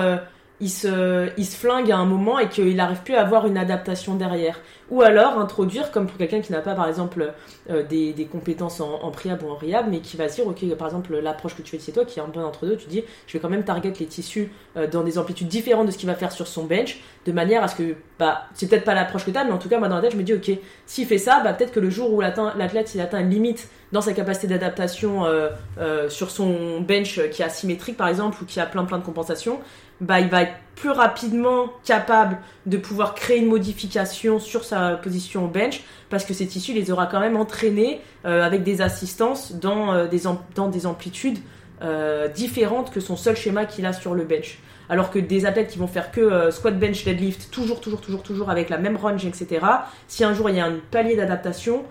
il 0.61 0.69
se, 0.69 1.29
il 1.37 1.45
se 1.45 1.55
flingue 1.57 1.91
à 1.91 1.97
un 1.97 2.05
moment 2.05 2.39
et 2.39 2.47
qu'il 2.47 2.75
n'arrive 2.75 3.01
plus 3.03 3.15
à 3.15 3.21
avoir 3.21 3.45
une 3.45 3.57
adaptation 3.57 4.15
derrière. 4.15 4.59
Ou 4.89 5.01
alors 5.01 5.39
introduire, 5.39 5.91
comme 5.91 6.05
pour 6.05 6.17
quelqu'un 6.17 6.41
qui 6.41 6.51
n'a 6.51 6.61
pas 6.61 6.75
par 6.75 6.87
exemple 6.87 7.33
euh, 7.71 7.83
des, 7.83 8.13
des, 8.13 8.25
compétences 8.25 8.79
en, 8.79 9.01
en 9.01 9.09
priable 9.09 9.43
ou 9.45 9.49
en 9.49 9.55
riable, 9.55 9.89
mais 9.89 9.99
qui 9.99 10.15
va 10.15 10.29
se 10.29 10.35
dire, 10.35 10.47
ok, 10.47 10.63
par 10.77 10.87
exemple 10.87 11.17
l'approche 11.17 11.55
que 11.55 11.63
tu 11.63 11.75
fais 11.75 11.83
chez 11.83 11.91
toi, 11.91 12.05
qui 12.05 12.19
est 12.19 12.21
un 12.21 12.29
peu 12.29 12.39
entre 12.39 12.67
deux, 12.67 12.77
tu 12.77 12.87
dis, 12.87 13.03
je 13.25 13.33
vais 13.33 13.39
quand 13.39 13.49
même 13.49 13.63
target 13.63 13.93
les 13.99 14.05
tissus 14.05 14.51
euh, 14.77 14.87
dans 14.87 15.03
des 15.03 15.17
amplitudes 15.17 15.47
différentes 15.47 15.87
de 15.87 15.91
ce 15.91 15.97
qu'il 15.97 16.07
va 16.07 16.15
faire 16.15 16.31
sur 16.31 16.47
son 16.47 16.65
bench, 16.65 16.99
de 17.25 17.31
manière 17.31 17.63
à 17.63 17.67
ce 17.67 17.75
que, 17.75 17.95
bah, 18.19 18.43
c'est 18.53 18.69
peut-être 18.69 18.85
pas 18.85 18.93
l'approche 18.93 19.25
que 19.25 19.31
tu 19.31 19.37
as, 19.37 19.43
mais 19.43 19.51
en 19.51 19.57
tout 19.57 19.69
cas, 19.69 19.79
moi 19.79 19.87
dans 19.87 19.95
la 19.95 20.03
tête, 20.03 20.11
je 20.11 20.17
me 20.17 20.23
dis, 20.23 20.35
ok, 20.35 20.51
s'il 20.85 21.07
fait 21.07 21.17
ça, 21.17 21.41
bah, 21.43 21.53
peut-être 21.53 21.71
que 21.71 21.79
le 21.79 21.89
jour 21.89 22.13
où 22.13 22.21
l'athlète, 22.21 22.93
il 22.93 23.01
atteint 23.01 23.19
une 23.19 23.31
limite 23.31 23.67
dans 23.91 24.01
sa 24.01 24.13
capacité 24.13 24.47
d'adaptation 24.47 25.25
euh, 25.25 26.09
sur 26.09 26.29
son 26.29 26.81
bench 26.81 27.19
qui 27.31 27.41
est 27.41 27.45
asymétrique 27.45 27.97
par 27.97 28.07
exemple, 28.07 28.43
ou 28.43 28.45
qui 28.45 28.59
a 28.59 28.65
plein 28.65 28.83
plein 28.83 28.97
de 28.97 29.03
compensations, 29.03 29.59
bah, 30.01 30.19
il 30.19 30.29
va 30.29 30.43
être 30.43 30.53
plus 30.75 30.89
rapidement 30.89 31.71
capable 31.85 32.37
de 32.65 32.77
pouvoir 32.77 33.15
créer 33.15 33.39
une 33.39 33.47
modification 33.47 34.39
sur 34.39 34.65
sa 34.65 34.97
position 34.97 35.45
au 35.45 35.47
bench 35.47 35.83
parce 36.09 36.25
que 36.25 36.33
ces 36.33 36.47
tissus 36.47 36.73
les 36.73 36.91
aura 36.91 37.07
quand 37.07 37.19
même 37.19 37.37
entraînés 37.37 38.01
euh, 38.25 38.43
avec 38.43 38.63
des 38.63 38.81
assistances 38.81 39.53
dans, 39.53 39.93
euh, 39.93 40.07
des, 40.07 40.23
dans 40.53 40.67
des 40.67 40.85
amplitudes 40.85 41.39
euh, 41.81 42.27
différentes 42.27 42.91
que 42.91 42.99
son 42.99 43.15
seul 43.15 43.35
schéma 43.35 43.65
qu'il 43.65 43.85
a 43.85 43.93
sur 43.93 44.13
le 44.13 44.25
bench. 44.25 44.59
Alors 44.89 45.09
que 45.09 45.17
des 45.17 45.45
athlètes 45.45 45.69
qui 45.69 45.79
vont 45.79 45.87
faire 45.87 46.11
que 46.11 46.51
squat, 46.51 46.77
bench, 46.77 47.05
deadlift, 47.05 47.49
toujours, 47.49 47.81
toujours, 47.81 48.01
toujours, 48.01 48.21
toujours 48.21 48.49
avec 48.51 48.69
la 48.69 48.77
même 48.77 48.97
range, 48.97 49.25
etc. 49.25 49.65
Si 50.07 50.23
un 50.23 50.33
jour 50.33 50.49
il 50.49 50.57
y 50.57 50.59
a 50.59 50.65
un 50.65 50.75
palier 50.91 51.15
d'adaptation, 51.15 51.85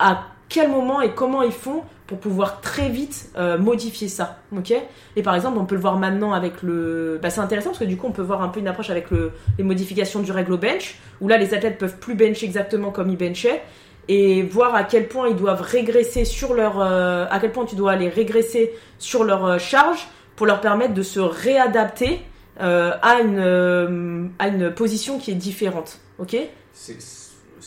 à 0.00 0.24
quel 0.48 0.70
moment 0.70 1.00
et 1.00 1.10
comment 1.10 1.42
ils 1.42 1.52
font 1.52 1.82
pour 2.06 2.18
pouvoir 2.18 2.62
très 2.62 2.88
vite 2.88 3.30
euh, 3.36 3.58
modifier 3.58 4.08
ça. 4.08 4.38
ok? 4.56 4.72
Et 5.14 5.22
par 5.22 5.34
exemple, 5.34 5.58
on 5.58 5.66
peut 5.66 5.74
le 5.74 5.80
voir 5.80 5.98
maintenant 5.98 6.32
avec 6.32 6.62
le. 6.62 7.18
Bah, 7.22 7.28
c'est 7.28 7.40
intéressant 7.40 7.70
parce 7.70 7.80
que 7.80 7.84
du 7.84 7.96
coup, 7.96 8.06
on 8.06 8.12
peut 8.12 8.22
voir 8.22 8.42
un 8.42 8.48
peu 8.48 8.60
une 8.60 8.66
approche 8.66 8.90
avec 8.90 9.10
le... 9.10 9.32
les 9.58 9.64
modifications 9.64 10.20
du 10.20 10.32
règle 10.32 10.54
au 10.54 10.58
bench, 10.58 10.96
où 11.20 11.28
là, 11.28 11.36
les 11.36 11.52
athlètes 11.54 11.76
peuvent 11.78 11.98
plus 11.98 12.14
bencher 12.14 12.46
exactement 12.46 12.90
comme 12.90 13.10
ils 13.10 13.18
benchaient, 13.18 13.62
et 14.08 14.42
voir 14.42 14.74
à 14.74 14.84
quel 14.84 15.06
point 15.06 15.28
ils 15.28 15.36
doivent 15.36 15.60
régresser 15.60 16.24
sur 16.24 16.54
leur. 16.54 16.80
Euh, 16.80 17.26
à 17.30 17.38
quel 17.40 17.52
point 17.52 17.66
tu 17.66 17.76
dois 17.76 17.92
aller 17.92 18.08
régresser 18.08 18.72
sur 18.98 19.24
leur 19.24 19.44
euh, 19.44 19.58
charge 19.58 20.08
pour 20.34 20.46
leur 20.46 20.62
permettre 20.62 20.94
de 20.94 21.02
se 21.02 21.20
réadapter 21.20 22.20
à, 22.60 23.20
une, 23.20 24.30
à 24.40 24.48
une 24.48 24.72
position 24.72 25.20
qui 25.20 25.30
est 25.30 25.36
différente. 25.36 26.00
ok? 26.18 26.36
C'est 26.72 27.17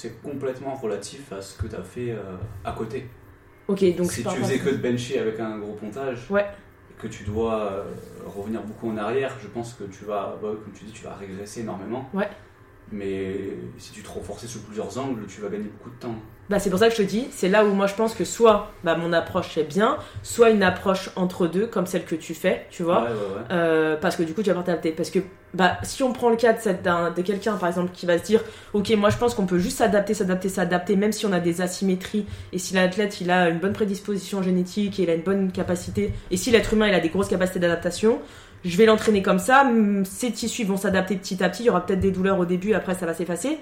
complètement 0.09 0.73
relatif 0.73 1.31
à 1.31 1.41
ce 1.41 1.57
que 1.57 1.67
tu 1.67 1.75
as 1.75 1.83
fait 1.83 2.15
à 2.63 2.71
côté. 2.71 3.07
Ok, 3.71 3.95
donc 3.95 4.11
si 4.11 4.23
tu 4.23 4.29
faisais 4.29 4.59
que 4.59 4.69
de 4.69 4.77
bencher 4.77 5.19
avec 5.19 5.39
un 5.39 5.57
gros 5.57 5.73
pontage, 5.73 6.29
ouais. 6.29 6.45
et 6.89 7.01
que 7.01 7.07
tu 7.07 7.23
dois 7.23 7.71
euh, 7.71 7.83
revenir 8.25 8.61
beaucoup 8.63 8.89
en 8.89 8.97
arrière, 8.97 9.33
je 9.41 9.47
pense 9.47 9.73
que 9.73 9.85
tu 9.85 10.03
vas, 10.03 10.37
bah, 10.41 10.49
comme 10.63 10.73
tu 10.73 10.83
dis, 10.83 10.91
tu 10.91 11.05
vas 11.05 11.15
régresser 11.15 11.61
énormément. 11.61 12.09
Ouais. 12.13 12.27
Mais 12.91 13.57
si 13.77 13.91
tu 13.91 14.01
te 14.01 14.09
renforces 14.09 14.45
sous 14.45 14.59
plusieurs 14.59 14.97
angles, 14.97 15.25
tu 15.27 15.41
vas 15.41 15.49
gagner 15.49 15.69
beaucoup 15.77 15.89
de 15.89 15.99
temps. 15.99 16.15
Bah, 16.49 16.59
c'est 16.59 16.69
pour 16.69 16.79
ça 16.79 16.89
que 16.89 16.95
je 16.95 17.01
te 17.01 17.07
dis, 17.07 17.27
c'est 17.31 17.47
là 17.47 17.63
où 17.63 17.73
moi 17.73 17.87
je 17.87 17.93
pense 17.93 18.13
que 18.13 18.25
soit 18.25 18.71
bah, 18.83 18.97
mon 18.97 19.13
approche 19.13 19.57
est 19.57 19.63
bien, 19.63 19.97
soit 20.21 20.49
une 20.49 20.63
approche 20.63 21.09
entre 21.15 21.47
deux, 21.47 21.65
comme 21.65 21.85
celle 21.85 22.03
que 22.03 22.15
tu 22.15 22.33
fais, 22.33 22.67
tu 22.69 22.83
vois. 22.83 23.07
Euh, 23.51 23.95
parce 23.95 24.17
que 24.17 24.23
du 24.23 24.33
coup, 24.33 24.43
tu 24.43 24.51
vas 24.51 24.61
t'adapter. 24.61 24.91
Parce 24.91 25.11
que 25.11 25.19
bah, 25.53 25.77
si 25.83 26.03
on 26.03 26.11
prend 26.11 26.29
le 26.29 26.35
cas 26.35 26.51
de, 26.51 27.15
de 27.15 27.21
quelqu'un, 27.21 27.55
par 27.55 27.69
exemple, 27.69 27.91
qui 27.93 28.05
va 28.05 28.17
se 28.17 28.23
dire 28.23 28.41
Ok, 28.73 28.89
moi 28.97 29.09
je 29.09 29.17
pense 29.17 29.33
qu'on 29.33 29.45
peut 29.45 29.59
juste 29.59 29.77
s'adapter, 29.77 30.13
s'adapter, 30.13 30.49
s'adapter, 30.49 30.97
même 30.97 31.13
si 31.13 31.25
on 31.25 31.31
a 31.31 31.39
des 31.39 31.61
asymétries, 31.61 32.25
et 32.51 32.57
si 32.57 32.73
l'athlète 32.73 33.21
il 33.21 33.31
a 33.31 33.47
une 33.47 33.59
bonne 33.59 33.73
prédisposition 33.73 34.43
génétique, 34.43 34.99
et 34.99 35.03
il 35.03 35.09
a 35.09 35.15
une 35.15 35.23
bonne 35.23 35.53
capacité, 35.53 36.11
et 36.31 36.37
si 36.37 36.51
l'être 36.51 36.73
humain 36.73 36.87
il 36.89 36.93
a 36.93 36.99
des 36.99 37.09
grosses 37.09 37.29
capacités 37.29 37.59
d'adaptation, 37.59 38.19
je 38.63 38.77
vais 38.77 38.85
l'entraîner 38.85 39.21
comme 39.21 39.39
ça, 39.39 39.65
ses 40.03 40.31
tissus 40.31 40.63
vont 40.63 40.77
s'adapter 40.77 41.15
petit 41.15 41.43
à 41.43 41.49
petit, 41.49 41.63
il 41.63 41.65
y 41.67 41.69
aura 41.69 41.85
peut-être 41.85 41.99
des 41.99 42.11
douleurs 42.11 42.39
au 42.39 42.45
début, 42.45 42.73
après 42.73 42.95
ça 42.95 43.05
va 43.05 43.13
s'effacer. 43.13 43.57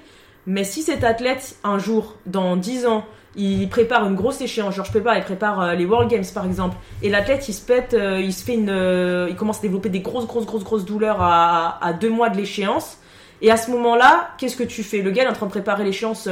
Mais 0.46 0.64
si 0.64 0.82
cet 0.82 1.04
athlète, 1.04 1.58
un 1.64 1.80
jour, 1.80 2.16
dans 2.26 2.56
10 2.56 2.86
ans, 2.86 3.06
il 3.36 3.70
prépare 3.70 4.06
une 4.08 4.16
grosse 4.16 4.42
échéance, 4.42 4.76
genre 4.76 4.86
je 4.86 4.92
prépare, 4.92 5.16
il 5.18 5.24
prépare 5.24 5.62
euh, 5.62 5.74
les 5.76 5.86
World 5.86 6.10
Games 6.10 6.26
par 6.34 6.46
exemple, 6.46 6.76
et 7.02 7.10
l'athlète 7.10 7.48
il 7.48 7.54
se 7.54 7.62
pète, 7.62 7.94
euh, 7.94 8.20
il 8.20 8.34
se 8.34 8.44
fait 8.44 8.56
une, 8.56 8.70
euh, 8.70 9.28
il 9.30 9.36
commence 9.36 9.60
à 9.60 9.62
développer 9.62 9.90
des 9.90 10.00
grosses, 10.00 10.26
grosses, 10.26 10.46
grosses, 10.46 10.64
grosses 10.64 10.86
douleurs 10.86 11.22
à, 11.22 11.94
deux 12.00 12.10
mois 12.10 12.30
de 12.30 12.38
l'échéance. 12.38 12.98
Et 13.42 13.52
à 13.52 13.58
ce 13.58 13.72
moment-là, 13.72 14.32
qu'est-ce 14.38 14.58
que 14.58 14.64
tu 14.64 14.84
fais? 14.84 15.02
Le 15.02 15.12
gars 15.12 15.24
est 15.24 15.28
en 15.28 15.34
train 15.34 15.46
de 15.46 15.52
préparer 15.52 15.86
l'échéance 15.86 16.28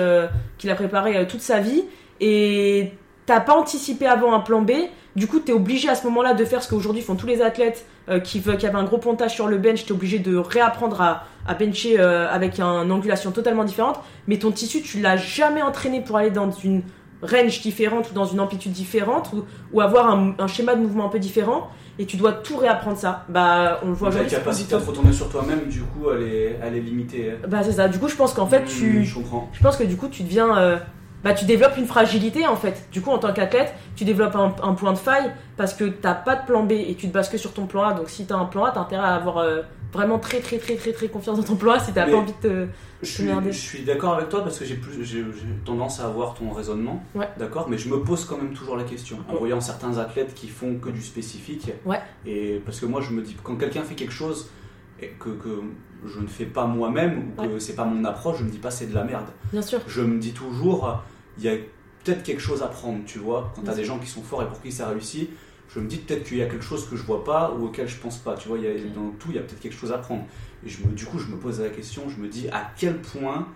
qu'il 0.58 0.70
a 0.70 0.76
préparé 0.76 1.26
toute 1.28 1.40
sa 1.40 1.60
vie, 1.60 1.84
et 2.20 2.92
t'as 3.26 3.40
pas 3.40 3.56
anticipé 3.56 4.08
avant 4.08 4.34
un 4.34 4.42
plan 4.42 4.62
B, 4.62 4.72
du 5.18 5.26
coup, 5.26 5.40
tu 5.40 5.52
es 5.52 5.54
obligé 5.54 5.90
à 5.90 5.96
ce 5.96 6.06
moment-là 6.06 6.36
de 6.36 6.46
faire 6.46 6.62
ce 6.62 6.70
qu'aujourd'hui 6.70 7.02
font 7.02 7.16
tous 7.16 7.26
les 7.26 7.42
athlètes 7.42 7.88
euh, 8.08 8.20
qui, 8.20 8.42
avaient 8.48 8.76
un 8.76 8.84
gros 8.84 9.00
pontage 9.00 9.34
sur 9.34 9.48
le 9.48 9.58
bench. 9.58 9.84
Tu 9.84 9.90
es 9.90 9.92
obligé 9.92 10.20
de 10.20 10.38
réapprendre 10.38 11.02
à, 11.02 11.24
à 11.48 11.56
bencher 11.56 12.00
euh, 12.00 12.32
avec 12.32 12.60
une 12.60 12.92
angulation 12.92 13.32
totalement 13.32 13.64
différente. 13.64 14.00
Mais 14.28 14.38
ton 14.38 14.52
tissu, 14.52 14.84
tu 14.84 15.02
l'as 15.02 15.18
jamais 15.18 15.64
entraîné 15.64 16.02
pour 16.02 16.18
aller 16.18 16.30
dans 16.30 16.52
une 16.52 16.84
range 17.24 17.62
différente 17.62 18.12
ou 18.12 18.14
dans 18.14 18.26
une 18.26 18.40
amplitude 18.40 18.72
différente 18.72 19.32
ou, 19.74 19.82
avoir 19.82 20.08
un, 20.12 20.48
schéma 20.48 20.76
de 20.76 20.82
mouvement 20.82 21.08
un 21.08 21.10
peu 21.10 21.18
différent. 21.18 21.72
Et 21.98 22.06
tu 22.06 22.16
dois 22.16 22.34
tout 22.34 22.58
réapprendre 22.58 22.98
ça. 22.98 23.26
Bah, 23.28 23.80
on 23.84 23.88
le 23.88 23.94
voit 23.94 24.12
La 24.12 24.24
capacité 24.24 24.76
à 24.76 24.80
te 24.80 24.86
retourner 24.86 25.12
sur 25.12 25.30
toi-même, 25.30 25.66
du 25.68 25.82
coup, 25.82 26.12
elle 26.12 26.22
est, 26.22 26.60
elle 26.62 26.76
est 26.76 26.80
limitée. 26.80 27.34
Bah, 27.48 27.64
c'est 27.64 27.72
ça. 27.72 27.88
Du 27.88 27.98
coup, 27.98 28.08
je 28.08 28.16
pense 28.16 28.36
qu'en 28.36 28.46
fait, 28.46 28.62
mmh, 28.62 28.66
tu. 28.68 29.04
Je 29.04 29.16
comprends. 29.16 29.50
Je 29.52 29.64
pense 29.64 29.78
que 29.78 29.84
du 29.84 29.98
coup, 29.98 30.10
tu 30.10 30.22
deviens. 30.22 30.56
Euh, 30.60 30.78
bah, 31.28 31.34
tu 31.34 31.44
développes 31.44 31.76
une 31.76 31.88
fragilité 31.88 32.48
en 32.48 32.56
fait. 32.56 32.88
Du 32.90 33.02
coup, 33.02 33.12
en 33.12 33.18
tant 33.18 33.34
qu'athlète, 33.34 33.74
tu 33.98 34.06
développes 34.06 34.38
un, 34.38 34.74
point 34.76 34.94
de 34.94 34.98
faille 34.98 35.30
parce 35.58 35.74
que 35.74 35.84
t'as 35.84 36.14
pas 36.14 36.38
de 36.38 36.46
plan 36.46 36.64
B 36.64 36.72
et 36.72 36.96
tu 36.96 37.10
te 37.10 37.14
bases 37.14 37.28
que 37.28 37.38
sur 37.38 37.52
ton 37.52 37.66
plan 37.66 37.84
A. 37.84 37.94
Donc, 37.94 38.10
si 38.10 38.26
tu 38.26 38.32
as 38.32 38.38
un 38.38 38.46
plan 38.46 38.64
A, 38.64 38.72
t'as 38.72 38.80
intérêt 38.80 39.04
à 39.04 39.16
avoir 39.16 39.40
euh, 39.40 39.62
vraiment 39.92 40.20
très, 40.20 40.40
très, 40.40 40.58
très, 40.58 40.76
très, 40.76 40.94
très 40.94 41.10
confiance 41.10 41.38
dans 41.38 41.44
ton 41.44 41.58
plan 41.58 41.74
A 41.74 41.80
si 41.80 41.92
t'as 41.92 42.06
pas 42.06 42.16
envie 42.16 42.32
de 42.32 42.48
te, 42.48 42.68
je 43.04 43.10
suis, 43.10 43.30
Je 43.46 43.52
suis 43.52 43.84
d'accord 43.84 44.14
avec 44.14 44.30
toi 44.30 44.42
parce 44.42 44.58
que 44.58 44.64
j'ai 44.64 44.76
plus, 44.76 45.04
j'ai 45.04 45.26
tendance 45.66 46.00
à 46.00 46.06
avoir 46.06 46.34
ton 46.34 46.50
raisonnement. 46.52 47.04
D'accord, 47.38 47.68
mais 47.70 47.78
je 47.78 47.90
me 47.90 48.02
pose 48.02 48.24
quand 48.24 48.38
même 48.38 48.54
toujours 48.54 48.78
la 48.78 48.86
question 48.86 49.18
en 49.28 49.36
voyant 49.36 49.60
certains 49.60 49.98
athlètes 49.98 50.34
qui 50.34 50.48
font 50.48 50.76
que 50.76 50.90
du 50.90 51.02
spécifique. 51.02 51.74
Ouais. 51.86 52.00
Et 52.26 52.62
parce 52.66 52.80
que 52.80 52.86
moi, 52.86 53.02
je 53.02 53.12
me 53.12 53.22
dis 53.22 53.36
quand 53.44 53.58
quelqu'un 53.58 53.84
fait 53.84 53.96
quelque 53.96 54.14
chose 54.14 54.50
et 55.02 55.10
que, 55.20 55.30
que 55.30 55.62
je 56.06 56.22
ne 56.22 56.28
fais 56.28 56.46
pas 56.46 56.66
moi-même 56.66 57.34
ou 57.38 57.42
que 57.42 57.60
c'est 57.60 57.76
pas 57.76 57.84
mon 57.84 58.06
approche, 58.06 58.40
je 58.40 58.46
me 58.46 58.50
dis 58.50 58.60
pas 58.60 58.72
c'est 58.72 58.88
de 58.88 58.96
la 58.96 59.04
merde. 59.04 59.28
Bien 59.52 59.62
sûr. 59.62 59.82
Je 59.88 60.02
me 60.02 60.20
dis 60.20 60.32
toujours, 60.32 61.04
il 61.38 61.44
y 61.44 61.50
a 61.50 61.56
peut-être 62.04 62.24
quelque 62.24 62.42
chose 62.42 62.64
à 62.64 62.68
prendre, 62.68 63.04
tu 63.06 63.20
vois. 63.20 63.52
Quand 63.56 63.64
tu 63.64 63.70
as 63.70 63.76
des 63.76 63.84
gens 63.84 64.00
qui 64.00 64.08
sont 64.08 64.24
forts 64.24 64.44
et 64.44 64.48
pour 64.48 64.62
qui 64.62 64.72
ça 64.72 64.88
réussit, 64.88 65.30
je 65.70 65.80
me 65.80 65.88
dis 65.88 65.98
peut-être 65.98 66.24
qu'il 66.24 66.38
y 66.38 66.42
a 66.42 66.46
quelque 66.48 66.64
chose 66.64 66.90
que 66.90 66.96
je 66.96 67.04
vois 67.04 67.24
pas 67.24 67.52
ou 67.52 67.66
auquel 67.66 67.88
je 67.88 67.98
pense 67.98 68.18
pas. 68.18 68.36
Tu 68.36 68.48
vois, 68.48 68.58
il 68.58 68.64
y 68.64 68.68
a, 68.68 68.72
dans 68.96 69.10
tout, 69.20 69.30
il 69.30 69.36
y 69.36 69.40
a 69.40 69.42
peut-être 69.42 69.60
quelque 69.60 69.76
chose 69.76 69.92
à 69.92 69.98
prendre. 69.98 70.24
Et 70.66 70.70
je 70.70 70.86
me, 70.86 70.94
du 70.94 71.06
coup, 71.06 71.20
je 71.20 71.28
me 71.28 71.38
pose 71.38 71.60
la 71.60 71.70
question, 71.70 72.04
je 72.10 72.22
me 72.22 72.28
dis 72.28 72.48
à 72.50 72.72
quel 72.78 72.98
point, 72.98 73.48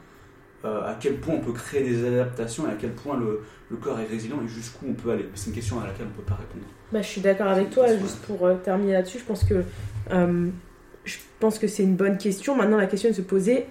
euh, 0.66 0.82
à 0.86 0.96
quel 1.00 1.18
point 1.20 1.36
on 1.36 1.40
peut 1.40 1.54
créer 1.54 1.84
des 1.84 2.06
adaptations 2.06 2.68
et 2.68 2.72
à 2.72 2.76
quel 2.76 2.92
point 2.94 3.18
le, 3.18 3.42
le 3.70 3.78
corps 3.78 4.00
est 4.00 4.06
résilient 4.06 4.40
et 4.44 4.48
jusqu'où 4.48 4.88
on 4.90 4.94
peut 4.94 5.12
aller. 5.12 5.28
C'est 5.34 5.48
une 5.48 5.56
question 5.56 5.80
à 5.80 5.88
laquelle 5.88 6.08
on 6.08 6.16
peut 6.16 6.28
pas 6.28 6.36
répondre. 6.36 6.66
Bah, 6.92 7.02
je 7.02 7.08
suis 7.08 7.22
d'accord 7.22 7.48
avec 7.48 7.70
toi. 7.70 7.88
Juste 7.98 8.22
pour 8.24 8.46
euh, 8.46 8.56
terminer 8.56 8.94
là-dessus, 8.94 9.20
je 9.20 9.24
pense 9.24 9.46
que 9.46 9.64
euh, 10.12 10.50
je 11.06 11.18
pense 11.40 11.58
que 11.58 11.68
c'est 11.68 11.84
une 11.84 11.96
bonne 11.96 12.18
question. 12.18 12.56
Maintenant, 12.56 12.78
la 12.78 12.88
question 12.88 13.10
est 13.10 13.14
de 13.14 13.18
se 13.18 13.22
poser 13.22 13.66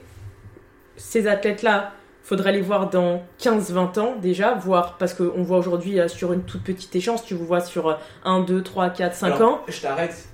ces 0.96 1.27
athlètes-là 1.27 1.92
faudrait 2.22 2.52
les 2.52 2.61
voir 2.61 2.90
dans 2.90 3.22
15-20 3.40 3.98
ans 3.98 4.16
déjà, 4.20 4.54
voir, 4.54 4.98
parce 4.98 5.14
qu'on 5.14 5.42
voit 5.42 5.59
aujourd'hui 5.59 5.98
euh, 5.98 6.09
sur 6.09 6.33
une 6.33 6.42
toute 6.42 6.62
petite 6.62 6.94
échéance, 6.94 7.24
tu 7.24 7.35
vous 7.35 7.44
vois 7.44 7.61
sur 7.61 7.98
1, 8.24 8.40
2, 8.40 8.62
3, 8.62 8.90
4, 8.90 9.14
5 9.14 9.40
ans. 9.40 9.61
Je 9.68 9.80
t'arrête. 9.80 10.28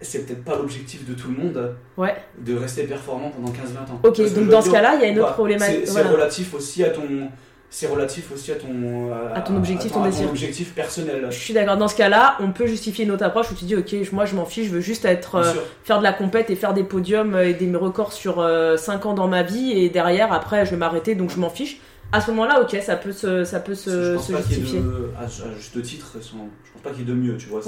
C'est 0.00 0.26
peut-être 0.26 0.44
pas 0.44 0.56
l'objectif 0.56 1.08
de 1.08 1.14
tout 1.14 1.28
le 1.28 1.36
monde 1.36 1.74
ouais. 1.96 2.14
de 2.38 2.56
rester 2.56 2.84
performant 2.84 3.30
pendant 3.30 3.50
15-20 3.50 3.92
ans. 3.92 4.00
Ok, 4.04 4.32
donc 4.32 4.48
dans 4.48 4.62
ce 4.62 4.70
cas-là, 4.70 4.94
il 4.94 5.00
y 5.00 5.04
a 5.04 5.08
une 5.08 5.18
autre 5.18 5.34
problématique. 5.34 5.88
C'est 5.88 6.02
relatif 6.02 6.54
aussi 6.54 6.84
à 6.84 6.90
ton, 6.90 7.30
c'est 7.70 7.86
relatif 7.86 8.32
aussi 8.32 8.50
à 8.50 8.54
ton, 8.54 9.12
à, 9.34 9.40
ton 9.42 9.56
objectif, 9.56 9.92
ton, 9.92 10.02
objectif 10.04 10.74
personnel. 10.74 11.26
Je 11.30 11.36
suis 11.36 11.52
d'accord. 11.52 11.76
Dans 11.76 11.88
ce 11.88 11.96
cas-là, 11.96 12.36
on 12.40 12.50
peut 12.52 12.66
justifier 12.66 13.04
notre 13.04 13.24
approche 13.24 13.50
où 13.50 13.54
tu 13.54 13.66
dis, 13.66 13.76
ok, 13.76 13.94
moi 14.12 14.24
je 14.24 14.34
m'en 14.34 14.46
fiche, 14.46 14.68
je 14.68 14.72
veux 14.72 14.80
juste 14.80 15.04
être 15.04 15.34
euh, 15.34 15.52
faire 15.84 15.98
de 15.98 16.02
la 16.02 16.14
compète 16.14 16.48
et 16.48 16.56
faire 16.56 16.72
des 16.72 16.84
podiums 16.84 17.36
et 17.36 17.52
des 17.52 17.74
records 17.76 18.14
sur 18.14 18.36
5 18.36 18.40
euh, 18.40 19.08
ans 19.08 19.14
dans 19.14 19.28
ma 19.28 19.42
vie 19.42 19.72
et 19.72 19.90
derrière 19.90 20.32
après 20.32 20.64
je 20.64 20.70
vais 20.70 20.76
m'arrêter 20.78 21.14
donc 21.14 21.30
je 21.30 21.38
m'en 21.38 21.50
fiche. 21.50 21.80
À 22.10 22.22
ce 22.22 22.30
moment-là, 22.30 22.62
ok, 22.62 22.74
ça 22.80 22.96
peut 22.96 23.12
se, 23.12 23.44
ça 23.44 23.60
peut 23.60 23.74
se, 23.74 23.90
je 23.90 24.14
pense 24.14 24.28
justifier. 24.48 24.80
à, 25.20 25.26
juste 25.26 25.82
titre, 25.82 26.12
je 26.14 26.72
pense 26.72 26.82
pas 26.82 26.88
qu'il 26.90 27.00
y 27.00 27.02
ait 27.02 27.14
de 27.14 27.14
mieux, 27.14 27.36
tu 27.36 27.48
vois 27.48 27.60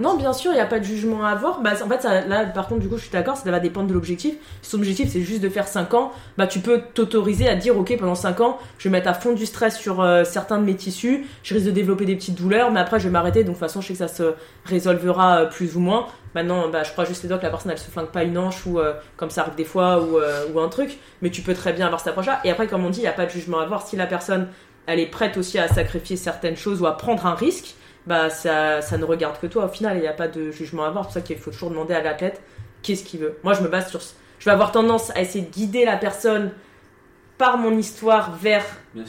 non, 0.00 0.16
bien 0.16 0.32
sûr, 0.32 0.52
il 0.52 0.54
n'y 0.54 0.60
a 0.60 0.66
pas 0.66 0.78
de 0.78 0.84
jugement 0.84 1.24
à 1.24 1.30
avoir. 1.30 1.60
Bah, 1.60 1.72
en 1.82 1.88
fait, 1.88 2.04
là, 2.04 2.44
par 2.46 2.68
contre, 2.68 2.82
du 2.82 2.88
coup, 2.88 2.98
je 2.98 3.02
suis 3.02 3.10
d'accord, 3.10 3.36
ça 3.36 3.50
va 3.50 3.58
dépendre 3.58 3.88
de 3.88 3.94
l'objectif. 3.94 4.34
Si 4.62 4.70
ton 4.70 4.78
objectif, 4.78 5.10
c'est 5.10 5.22
juste 5.22 5.40
de 5.40 5.48
faire 5.48 5.66
5 5.66 5.94
ans, 5.94 6.12
bah, 6.36 6.46
tu 6.46 6.60
peux 6.60 6.82
t'autoriser 6.94 7.48
à 7.48 7.56
dire, 7.56 7.76
ok, 7.76 7.96
pendant 7.98 8.14
5 8.14 8.40
ans, 8.42 8.58
je 8.78 8.88
vais 8.88 8.92
mettre 8.92 9.08
à 9.08 9.14
fond 9.14 9.32
du 9.32 9.46
stress 9.46 9.76
sur 9.78 10.02
euh, 10.02 10.24
certains 10.24 10.58
de 10.58 10.64
mes 10.64 10.76
tissus, 10.76 11.26
je 11.42 11.54
risque 11.54 11.66
de 11.66 11.70
développer 11.72 12.04
des 12.04 12.16
petites 12.16 12.36
douleurs, 12.36 12.70
mais 12.70 12.80
après, 12.80 13.00
je 13.00 13.04
vais 13.04 13.10
m'arrêter. 13.10 13.40
Donc, 13.40 13.54
de 13.54 13.58
toute 13.58 13.60
façon, 13.60 13.80
je 13.80 13.88
sais 13.88 13.92
que 13.94 13.98
ça 13.98 14.08
se 14.08 14.34
résolvera 14.66 15.38
euh, 15.38 15.46
plus 15.46 15.76
ou 15.76 15.80
moins. 15.80 16.06
Maintenant, 16.34 16.68
bah, 16.68 16.82
je 16.82 16.92
crois 16.92 17.06
juste 17.06 17.22
les 17.22 17.28
doigts 17.28 17.38
que 17.38 17.44
la 17.44 17.50
personne, 17.50 17.72
elle 17.72 17.78
se 17.78 17.90
flingue 17.90 18.08
pas 18.08 18.24
une 18.24 18.36
hanche 18.36 18.66
ou 18.66 18.78
euh, 18.78 18.92
comme 19.16 19.30
ça 19.30 19.40
arrive 19.40 19.54
des 19.54 19.64
fois 19.64 20.02
ou, 20.02 20.18
ou 20.52 20.60
un 20.60 20.68
truc, 20.68 20.98
mais 21.22 21.30
tu 21.30 21.40
peux 21.40 21.54
très 21.54 21.72
bien 21.72 21.86
avoir 21.86 22.00
cette 22.00 22.08
approche-là. 22.10 22.40
Et 22.44 22.50
après, 22.50 22.66
comme 22.66 22.84
on 22.84 22.90
dit, 22.90 23.00
il 23.00 23.04
n'y 23.04 23.08
a 23.08 23.12
pas 23.12 23.24
de 23.24 23.30
jugement 23.30 23.58
à 23.60 23.62
avoir. 23.62 23.86
Si 23.86 23.96
la 23.96 24.06
personne, 24.06 24.48
elle 24.86 25.00
est 25.00 25.06
prête 25.06 25.38
aussi 25.38 25.58
à 25.58 25.66
sacrifier 25.66 26.16
certaines 26.16 26.56
choses 26.56 26.82
ou 26.82 26.86
à 26.86 26.98
prendre 26.98 27.24
un 27.24 27.34
risque, 27.34 27.74
bah 28.06 28.30
ça, 28.30 28.80
ça 28.82 28.98
ne 28.98 29.04
regarde 29.04 29.38
que 29.40 29.46
toi. 29.46 29.64
Au 29.64 29.68
final, 29.68 29.96
il 29.96 30.00
n'y 30.00 30.06
a 30.06 30.12
pas 30.12 30.28
de 30.28 30.50
jugement 30.50 30.84
à 30.84 30.88
avoir. 30.88 31.04
C'est 31.04 31.08
pour 31.08 31.14
ça 31.14 31.20
qu'il 31.22 31.36
faut 31.38 31.50
toujours 31.50 31.70
demander 31.70 31.94
à 31.94 32.02
la 32.02 32.14
tête 32.14 32.40
qu'est-ce 32.82 33.04
qu'il 33.04 33.20
veut. 33.20 33.36
Moi, 33.42 33.54
je 33.54 33.62
me 33.62 33.68
base 33.68 33.88
sur. 33.90 34.00
Je 34.38 34.44
vais 34.44 34.50
avoir 34.50 34.70
tendance 34.70 35.10
à 35.16 35.20
essayer 35.20 35.44
de 35.44 35.50
guider 35.50 35.84
la 35.84 35.96
personne 35.96 36.50
par 37.38 37.58
mon 37.58 37.76
histoire 37.76 38.36
vers 38.36 38.64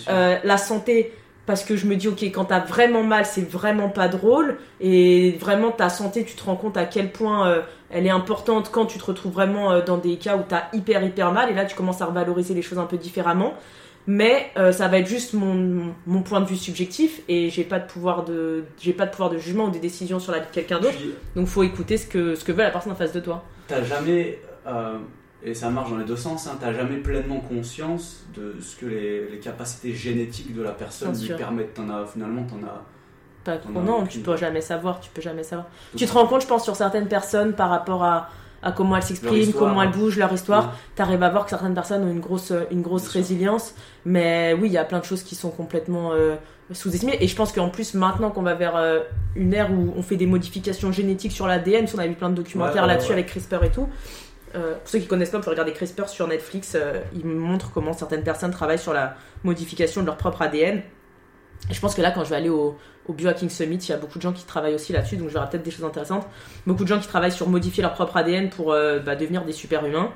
euh, 0.10 0.38
la 0.44 0.58
santé 0.58 1.14
parce 1.46 1.64
que 1.64 1.78
je 1.78 1.86
me 1.86 1.96
dis 1.96 2.10
ok 2.10 2.24
quand 2.26 2.46
t'as 2.46 2.60
vraiment 2.60 3.04
mal 3.04 3.26
c'est 3.26 3.50
vraiment 3.50 3.90
pas 3.90 4.10
drôle 4.10 4.58
et 4.82 5.38
vraiment 5.40 5.72
ta 5.72 5.90
santé 5.90 6.26
tu 6.26 6.36
te 6.36 6.44
rends 6.44 6.58
compte 6.58 6.76
à 6.76 6.86
quel 6.86 7.12
point 7.12 7.48
euh, 7.48 7.62
elle 7.90 8.06
est 8.06 8.12
importante 8.12 8.70
quand 8.70 8.86
tu 8.86 9.00
te 9.00 9.06
retrouves 9.06 9.32
vraiment 9.32 9.72
euh, 9.72 9.82
dans 9.82 9.98
des 9.98 10.18
cas 10.18 10.36
où 10.36 10.44
t'as 10.48 10.66
hyper 10.74 11.04
hyper 11.04 11.32
mal 11.32 11.50
et 11.50 11.54
là 11.54 11.66
tu 11.66 11.76
commences 11.76 12.02
à 12.02 12.06
revaloriser 12.06 12.54
les 12.54 12.62
choses 12.62 12.80
un 12.80 12.86
peu 12.86 12.98
différemment 12.98 13.54
mais 14.08 14.52
euh, 14.56 14.72
ça 14.72 14.88
va 14.88 15.00
être 15.00 15.08
juste 15.08 15.34
mon, 15.34 15.94
mon, 16.06 16.22
point 16.22 16.40
de 16.40 16.46
vue 16.46 16.56
subjectif 16.56 17.22
et 17.28 17.50
j'ai 17.50 17.66
pas 17.66 17.78
de 17.78 17.86
pouvoir 17.86 18.24
de 18.24 18.64
j'ai 18.80 18.94
pas 18.94 19.06
de 19.06 19.12
pouvoir 19.12 19.30
de 19.30 19.38
jugement 19.38 19.66
ou 19.66 19.70
des 19.70 19.80
décisions 19.80 20.20
sur 20.20 20.32
la 20.32 20.40
vie 20.40 20.48
de 20.48 20.52
quelqu'un 20.52 20.80
d'autre. 20.80 20.98
Donc 21.36 21.48
faut 21.48 21.64
écouter 21.64 21.98
ce 21.98 22.08
que 22.08 22.34
ce 22.34 22.46
que 22.46 22.54
veut 22.54 22.64
la 22.64 22.72
personne 22.72 22.94
en 22.94 22.96
face 22.96 23.12
de 23.12 23.20
toi. 23.20 23.44
t'as 23.68 23.84
jamais 23.84 24.40
euh, 24.66 24.98
et 25.44 25.54
ça 25.54 25.70
marche 25.70 25.92
dans 25.92 25.98
les 25.98 26.06
deux 26.06 26.16
sens 26.16 26.48
hein, 26.48 26.58
t'as 26.60 26.74
jamais 26.74 26.98
pleinement 26.98 27.42
conscience 27.42 28.26
de 28.34 28.56
ce 28.62 28.78
que 28.78 28.86
les, 28.86 29.30
les 29.30 29.40
capacités 29.40 29.94
génétiques 29.94 30.56
de 30.56 30.62
la 30.62 30.72
personne 30.72 31.14
lui 31.22 31.34
permettent. 31.36 31.74
T'en 31.74 31.90
as 31.90 32.06
finalement 32.06 32.44
t'en 32.44 32.66
as 32.66 32.84
pas 33.44 33.60
non 33.70 34.06
tu 34.06 34.20
peux 34.20 34.38
jamais 34.38 34.62
savoir 34.62 35.02
tu 35.02 35.10
peux 35.10 35.22
jamais 35.22 35.44
savoir. 35.44 35.68
Tu 35.98 36.06
te 36.06 36.14
rends 36.14 36.28
compte 36.28 36.44
je 36.44 36.48
pense 36.48 36.64
sur 36.64 36.78
certaines 36.78 37.10
personnes 37.10 37.54
par 37.54 37.70
rapport 37.70 38.06
à 38.06 38.30
à 38.62 38.72
comment 38.72 38.96
elles 38.98 39.04
s'expriment, 39.04 39.54
comment 39.54 39.82
elles 39.82 39.92
bougent, 39.92 40.18
leur 40.18 40.32
histoire. 40.34 40.76
Tu 40.96 41.02
arrives 41.02 41.24
à 41.24 41.30
voir 41.30 41.46
que 41.46 41.52
certaines 41.52 41.74
personnes 41.74 42.04
ont 42.04 42.12
une 42.12 42.20
grosse, 42.20 42.52
une 42.72 42.82
grosse 42.82 43.08
résilience. 43.08 43.74
Mais 44.06 44.56
oui, 44.60 44.68
il 44.70 44.74
y 44.74 44.78
a 44.78 44.84
plein 44.84 45.00
de 45.00 45.06
choses 45.06 45.24
qui 45.24 45.36
sont 45.36 45.50
complètement 45.50 46.12
euh, 46.14 46.36
sous-estimées. 46.72 47.18
Et 47.20 47.28
je 47.28 47.36
pense 47.36 47.52
qu'en 47.52 47.70
plus, 47.70 47.94
maintenant 47.94 48.32
qu'on 48.32 48.42
va 48.42 48.56
vers 48.56 48.76
euh, 48.76 49.00
une 49.36 49.54
ère 49.54 49.72
où 49.72 49.94
on 49.96 50.02
fait 50.02 50.16
des 50.16 50.26
modifications 50.26 50.92
génétiques 50.92 51.32
sur 51.32 51.48
l'ADN, 51.48 51.86
on 51.94 52.00
a 52.00 52.08
vu 52.08 52.16
plein 52.16 52.30
de 52.30 52.36
documentaires 52.36 52.88
là-dessus 52.88 53.12
avec 53.12 53.28
CRISPR 53.28 53.64
et 53.64 53.72
tout. 53.72 53.88
Euh, 54.56 54.76
pour 54.76 54.88
ceux 54.88 55.00
qui 55.00 55.08
connaissent 55.08 55.30
pas, 55.30 55.38
vous 55.38 55.44
pouvez 55.44 55.56
regarder 55.56 55.74
CRISPR 55.74 56.08
sur 56.08 56.28
Netflix. 56.28 56.76
ils 57.14 57.26
montrent 57.26 57.72
comment 57.72 57.94
certaines 57.94 58.24
personnes 58.24 58.52
travaillent 58.52 58.80
sur 58.80 58.94
la 58.94 59.16
modification 59.44 60.02
de 60.02 60.08
leur 60.08 60.18
propre 60.18 60.42
ADN. 60.42 60.82
Et 61.70 61.74
je 61.74 61.80
pense 61.80 61.96
que 61.96 62.02
là, 62.02 62.12
quand 62.12 62.24
je 62.24 62.30
vais 62.30 62.36
aller 62.36 62.50
au, 62.50 62.78
Biohacking 63.10 63.50
Summit, 63.50 63.78
il 63.78 63.90
y 63.90 63.94
a 63.94 63.98
beaucoup 63.98 64.18
de 64.18 64.24
gens 64.24 64.34
qui 64.34 64.44
travaillent 64.44 64.76
aussi 64.76 64.92
là-dessus, 64.92 65.16
donc 65.16 65.30
j'aurai 65.30 65.50
peut-être 65.50 65.64
des 65.64 65.72
choses 65.72 65.86
intéressantes. 65.86 66.28
Beaucoup 66.66 66.84
de 66.84 66.90
gens 66.90 67.00
qui 67.00 67.08
travaillent 67.08 67.32
sur 67.32 67.48
modifier 67.48 67.82
leur 67.82 67.94
propre 67.94 68.18
ADN 68.18 68.50
pour 68.50 68.74
euh, 68.74 69.00
bah, 69.00 69.16
devenir 69.16 69.46
des 69.46 69.54
super-humains. 69.54 70.12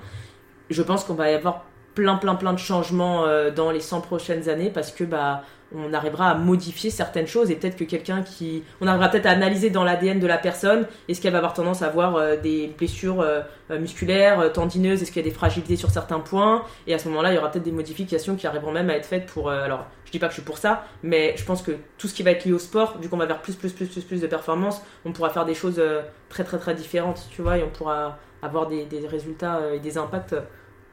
Je 0.69 0.81
pense 0.81 1.05
qu'on 1.05 1.13
va 1.13 1.31
y 1.31 1.33
avoir 1.33 1.63
plein, 1.95 2.15
plein, 2.15 2.35
plein 2.35 2.53
de 2.53 2.59
changements 2.59 3.25
euh, 3.25 3.51
dans 3.51 3.71
les 3.71 3.79
100 3.79 4.01
prochaines 4.01 4.49
années 4.49 4.69
parce 4.69 4.91
que 4.91 5.03
bah, 5.03 5.43
on 5.73 5.93
arrivera 5.93 6.29
à 6.29 6.35
modifier 6.35 6.89
certaines 6.89 7.27
choses 7.27 7.49
et 7.49 7.55
peut-être 7.55 7.77
que 7.77 7.83
quelqu'un 7.85 8.23
qui. 8.23 8.63
On 8.81 8.87
arrivera 8.87 9.09
peut-être 9.09 9.25
à 9.25 9.31
analyser 9.31 9.69
dans 9.69 9.83
l'ADN 9.83 10.19
de 10.19 10.27
la 10.27 10.37
personne 10.37 10.85
est-ce 11.07 11.21
qu'elle 11.21 11.31
va 11.31 11.37
avoir 11.37 11.53
tendance 11.53 11.81
à 11.81 11.87
avoir 11.87 12.15
euh, 12.15 12.35
des 12.35 12.73
blessures 12.77 13.21
euh, 13.21 13.41
musculaires, 13.79 14.51
tendineuses, 14.51 15.01
est-ce 15.01 15.11
qu'il 15.11 15.21
y 15.21 15.25
a 15.25 15.29
des 15.29 15.35
fragilités 15.35 15.77
sur 15.77 15.89
certains 15.89 16.19
points 16.19 16.63
et 16.87 16.93
à 16.93 16.99
ce 16.99 17.07
moment-là, 17.09 17.31
il 17.31 17.35
y 17.35 17.37
aura 17.37 17.49
peut-être 17.51 17.63
des 17.63 17.71
modifications 17.71 18.35
qui 18.35 18.47
arriveront 18.47 18.71
même 18.71 18.89
à 18.89 18.95
être 18.95 19.05
faites 19.05 19.25
pour. 19.25 19.49
alors, 19.49 19.85
je 20.05 20.11
dis 20.11 20.19
pas 20.19 20.27
que 20.27 20.33
je 20.33 20.39
suis 20.39 20.45
pour 20.45 20.57
ça, 20.57 20.85
mais 21.03 21.35
je 21.37 21.45
pense 21.45 21.61
que 21.61 21.71
tout 21.97 22.09
ce 22.09 22.13
qui 22.13 22.21
va 22.23 22.31
être 22.31 22.43
lié 22.43 22.51
au 22.51 22.59
sport, 22.59 22.97
vu 22.99 23.07
qu'on 23.07 23.17
va 23.17 23.25
vers 23.25 23.41
plus, 23.41 23.55
plus, 23.55 23.71
plus, 23.71 23.85
plus, 23.85 24.01
plus 24.01 24.21
de 24.21 24.27
performance, 24.27 24.81
on 25.05 25.13
pourra 25.13 25.29
faire 25.29 25.45
des 25.45 25.53
choses 25.53 25.81
très, 26.27 26.43
très, 26.43 26.57
très 26.57 26.73
différentes, 26.73 27.27
tu 27.31 27.41
vois, 27.41 27.57
et 27.57 27.63
on 27.63 27.69
pourra 27.69 28.17
avoir 28.41 28.67
des 28.67 28.87
résultats 29.09 29.61
et 29.73 29.79
des 29.79 29.97
impacts 29.97 30.35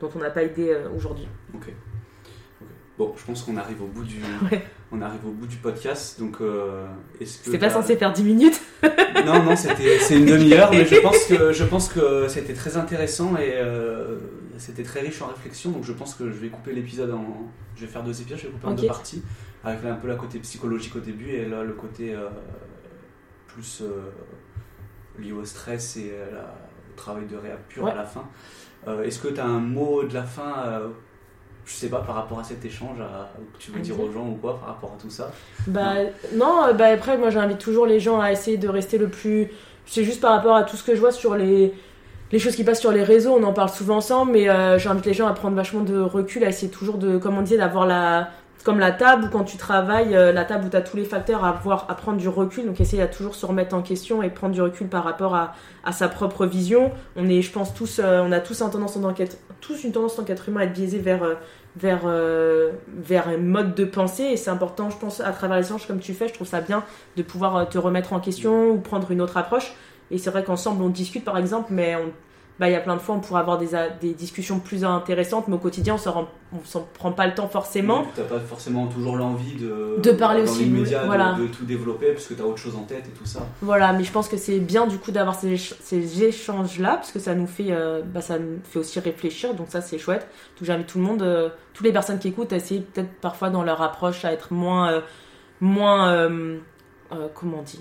dont 0.00 0.10
on 0.14 0.18
n'a 0.18 0.30
pas 0.30 0.42
idée 0.42 0.76
aujourd'hui. 0.94 1.28
Ok. 1.54 1.72
Bon, 2.98 3.14
je 3.16 3.24
pense 3.24 3.44
qu'on 3.44 3.56
arrive 3.56 3.80
au 3.80 3.86
bout 3.86 4.02
du, 4.02 4.16
on 4.92 5.00
arrive 5.00 5.24
au 5.24 5.30
bout 5.30 5.46
du 5.46 5.56
podcast. 5.56 6.18
Donc, 6.18 6.38
euh, 6.40 6.84
est-ce 7.20 7.38
que 7.38 7.44
c'était 7.44 7.58
pas 7.58 7.70
censé 7.70 7.96
faire 7.96 8.12
10 8.12 8.24
minutes 8.24 8.60
Non, 9.24 9.40
non, 9.44 9.54
c'était 9.54 10.00
c'est 10.00 10.16
une 10.16 10.26
demi-heure, 10.26 10.72
mais 10.72 10.84
je 10.84 10.96
pense 11.02 11.24
que 11.26 11.52
je 11.52 11.64
pense 11.64 11.88
que 11.88 12.26
c'était 12.26 12.54
très 12.54 12.76
intéressant 12.76 13.36
et 13.36 13.52
euh, 13.54 14.18
c'était 14.56 14.82
très 14.82 15.00
riche 15.00 15.22
en 15.22 15.28
réflexion. 15.28 15.70
Donc, 15.70 15.84
je 15.84 15.92
pense 15.92 16.16
que 16.16 16.28
je 16.28 16.38
vais 16.38 16.48
couper 16.48 16.72
l'épisode 16.72 17.12
en, 17.12 17.48
je 17.76 17.82
vais 17.82 17.86
faire 17.86 18.02
deux 18.02 18.20
épisodes, 18.20 18.38
je 18.38 18.46
vais 18.48 18.52
couper 18.52 18.66
en 18.66 18.74
deux 18.74 18.88
parties, 18.88 19.22
avec 19.62 19.84
un 19.84 19.94
peu 19.94 20.08
la 20.08 20.16
côté 20.16 20.40
psychologique 20.40 20.96
au 20.96 21.00
début 21.00 21.30
et 21.30 21.44
là 21.44 21.62
le 21.62 21.74
côté 21.74 22.14
euh, 22.14 22.28
plus 23.46 23.84
lié 25.20 25.30
au 25.30 25.44
stress 25.44 25.98
et 25.98 26.12
au 26.92 26.96
travail 26.96 27.26
de 27.26 27.36
réa 27.36 27.56
pur 27.68 27.86
à 27.86 27.94
la 27.94 28.04
fin. 28.04 28.28
Est-ce 29.04 29.18
que 29.18 29.28
tu 29.28 29.40
as 29.40 29.44
un 29.44 29.60
mot 29.60 30.02
de 30.02 30.14
la 30.14 30.22
fin 30.22 30.80
je 31.68 31.74
sais 31.74 31.88
pas 31.88 31.98
par 31.98 32.14
rapport 32.14 32.40
à 32.40 32.44
cet 32.44 32.64
échange 32.64 32.98
à, 33.00 33.30
que 33.52 33.58
tu 33.58 33.70
veux 33.70 33.80
dire 33.80 34.00
aux 34.00 34.10
gens 34.10 34.26
ou 34.26 34.38
quoi 34.40 34.58
par 34.58 34.68
rapport 34.70 34.94
à 34.98 35.00
tout 35.00 35.10
ça? 35.10 35.30
Bah 35.66 35.94
non, 36.34 36.64
euh, 36.64 36.72
bah 36.72 36.86
après 36.86 37.18
moi 37.18 37.28
j'invite 37.28 37.58
toujours 37.58 37.86
les 37.86 38.00
gens 38.00 38.20
à 38.20 38.32
essayer 38.32 38.56
de 38.56 38.68
rester 38.68 38.96
le 38.96 39.08
plus 39.08 39.48
c'est 39.84 40.02
juste 40.02 40.20
par 40.20 40.32
rapport 40.32 40.56
à 40.56 40.64
tout 40.64 40.76
ce 40.76 40.82
que 40.82 40.94
je 40.94 41.00
vois 41.00 41.12
sur 41.12 41.36
les 41.36 41.74
les 42.32 42.38
choses 42.38 42.56
qui 42.56 42.64
passent 42.64 42.80
sur 42.80 42.92
les 42.92 43.02
réseaux 43.02 43.34
on 43.38 43.42
en 43.42 43.52
parle 43.52 43.68
souvent 43.68 43.96
ensemble 43.96 44.32
mais 44.32 44.48
euh, 44.48 44.78
j'invite 44.78 45.04
les 45.04 45.12
gens 45.12 45.26
à 45.26 45.34
prendre 45.34 45.56
vachement 45.56 45.82
de 45.82 46.00
recul 46.00 46.42
à 46.42 46.48
essayer 46.48 46.72
toujours 46.72 46.96
de 46.96 47.18
comme 47.18 47.36
on 47.36 47.42
disait 47.42 47.58
d'avoir 47.58 47.86
la 47.86 48.30
comme 48.68 48.80
la 48.80 48.92
table 48.92 49.24
où 49.24 49.28
quand 49.28 49.44
tu 49.44 49.56
travailles, 49.56 50.14
euh, 50.14 50.30
la 50.30 50.44
table 50.44 50.66
où 50.66 50.68
tu 50.68 50.76
as 50.76 50.82
tous 50.82 50.98
les 50.98 51.06
facteurs 51.06 51.42
à, 51.42 51.52
voir, 51.52 51.86
à 51.88 51.94
prendre 51.94 52.18
du 52.18 52.28
recul, 52.28 52.66
donc 52.66 52.78
essayer 52.82 53.00
à 53.00 53.06
toujours 53.06 53.34
se 53.34 53.46
remettre 53.46 53.74
en 53.74 53.80
question 53.80 54.22
et 54.22 54.28
prendre 54.28 54.52
du 54.52 54.60
recul 54.60 54.88
par 54.88 55.04
rapport 55.04 55.34
à, 55.34 55.54
sa 55.92 56.06
propre 56.08 56.44
vision. 56.44 56.92
On 57.16 57.30
est, 57.30 57.40
je 57.40 57.50
pense, 57.50 57.72
tous, 57.72 57.98
on 57.98 58.30
a 58.30 58.40
tous, 58.40 58.60
un 58.60 58.68
tendance 58.68 58.94
en 58.96 59.14
tous 59.62 59.84
une 59.84 59.92
tendance 59.92 60.12
en 60.12 60.16
tant 60.16 60.24
qu'être 60.24 60.50
humain 60.50 60.60
à 60.60 60.64
être 60.64 60.74
biaisé 60.74 60.98
vers, 60.98 61.22
vers, 61.78 62.02
euh, 62.04 62.72
vers 62.88 63.28
un 63.28 63.38
mode 63.38 63.74
de 63.74 63.84
pensée. 63.84 64.24
Et 64.24 64.36
c'est 64.36 64.50
important, 64.50 64.90
je 64.90 64.98
pense, 64.98 65.20
à 65.20 65.32
travers 65.32 65.56
les 65.56 65.64
échanges 65.64 65.86
comme 65.86 66.00
tu 66.00 66.12
fais, 66.12 66.28
je 66.28 66.34
trouve 66.34 66.46
ça 66.46 66.60
bien 66.60 66.84
de 67.16 67.22
pouvoir 67.22 67.56
euh, 67.56 67.64
te 67.64 67.78
remettre 67.78 68.12
en 68.12 68.20
question 68.20 68.70
ou 68.70 68.78
prendre 68.78 69.10
une 69.10 69.20
autre 69.20 69.36
approche. 69.36 69.72
Et 70.10 70.18
c'est 70.18 70.30
vrai 70.30 70.44
qu'ensemble, 70.44 70.82
on 70.82 70.88
discute, 70.88 71.24
par 71.24 71.38
exemple, 71.38 71.68
mais 71.70 71.96
bah, 72.58 72.68
il 72.68 72.72
y 72.72 72.76
a 72.76 72.80
plein 72.80 72.96
de 72.96 73.00
fois, 73.00 73.14
on 73.14 73.20
pourrait 73.20 73.40
avoir 73.40 73.58
des, 73.58 73.68
des 74.00 74.14
discussions 74.14 74.58
plus 74.58 74.84
intéressantes, 74.84 75.46
mais 75.46 75.54
au 75.54 75.58
quotidien, 75.58 75.94
on 75.94 76.64
s'en 76.64 76.88
prend 76.94 77.12
pas 77.12 77.26
le 77.26 77.34
temps 77.34 77.46
forcément. 77.46 78.04
Tu 78.14 78.20
n'as 78.20 78.26
pas 78.26 78.40
forcément 78.40 78.88
toujours 78.88 79.16
l'envie 79.16 79.54
de, 79.54 80.00
de 80.02 80.10
parler 80.10 80.42
aussi, 80.42 80.66
médias, 80.66 81.04
voilà. 81.04 81.34
de, 81.34 81.46
tout 81.46 81.64
développer, 81.64 82.12
parce 82.12 82.26
que 82.26 82.34
tu 82.34 82.42
as 82.42 82.44
autre 82.44 82.58
chose 82.58 82.74
en 82.74 82.82
tête 82.82 83.06
et 83.06 83.16
tout 83.16 83.26
ça. 83.26 83.46
Voilà, 83.62 83.92
mais 83.92 84.02
je 84.02 84.10
pense 84.10 84.28
que 84.28 84.36
c'est 84.36 84.58
bien 84.58 84.88
du 84.88 84.98
coup 84.98 85.12
d'avoir 85.12 85.36
ces, 85.36 85.56
ces 85.56 86.24
échanges-là, 86.24 86.96
parce 86.96 87.12
que 87.12 87.20
ça 87.20 87.34
nous 87.34 87.46
fait, 87.46 87.70
euh, 87.70 88.02
bah, 88.02 88.22
ça 88.22 88.40
nous 88.40 88.58
fait 88.64 88.80
aussi 88.80 88.98
réfléchir, 88.98 89.54
donc 89.54 89.68
ça 89.68 89.80
c'est 89.80 89.98
chouette. 89.98 90.26
Donc 90.58 90.66
j'invite 90.66 90.88
tout 90.88 90.98
le 90.98 91.04
monde, 91.04 91.22
euh, 91.22 91.50
toutes 91.74 91.86
les 91.86 91.92
personnes 91.92 92.18
qui 92.18 92.28
écoutent, 92.28 92.52
à 92.52 92.56
essayer 92.56 92.80
peut-être 92.80 93.20
parfois 93.20 93.50
dans 93.50 93.62
leur 93.62 93.82
approche 93.82 94.24
à 94.24 94.32
être 94.32 94.52
moins, 94.52 94.90
euh, 94.90 95.00
moins 95.60 96.58
comment 97.34 97.58
on 97.60 97.62
dit? 97.62 97.80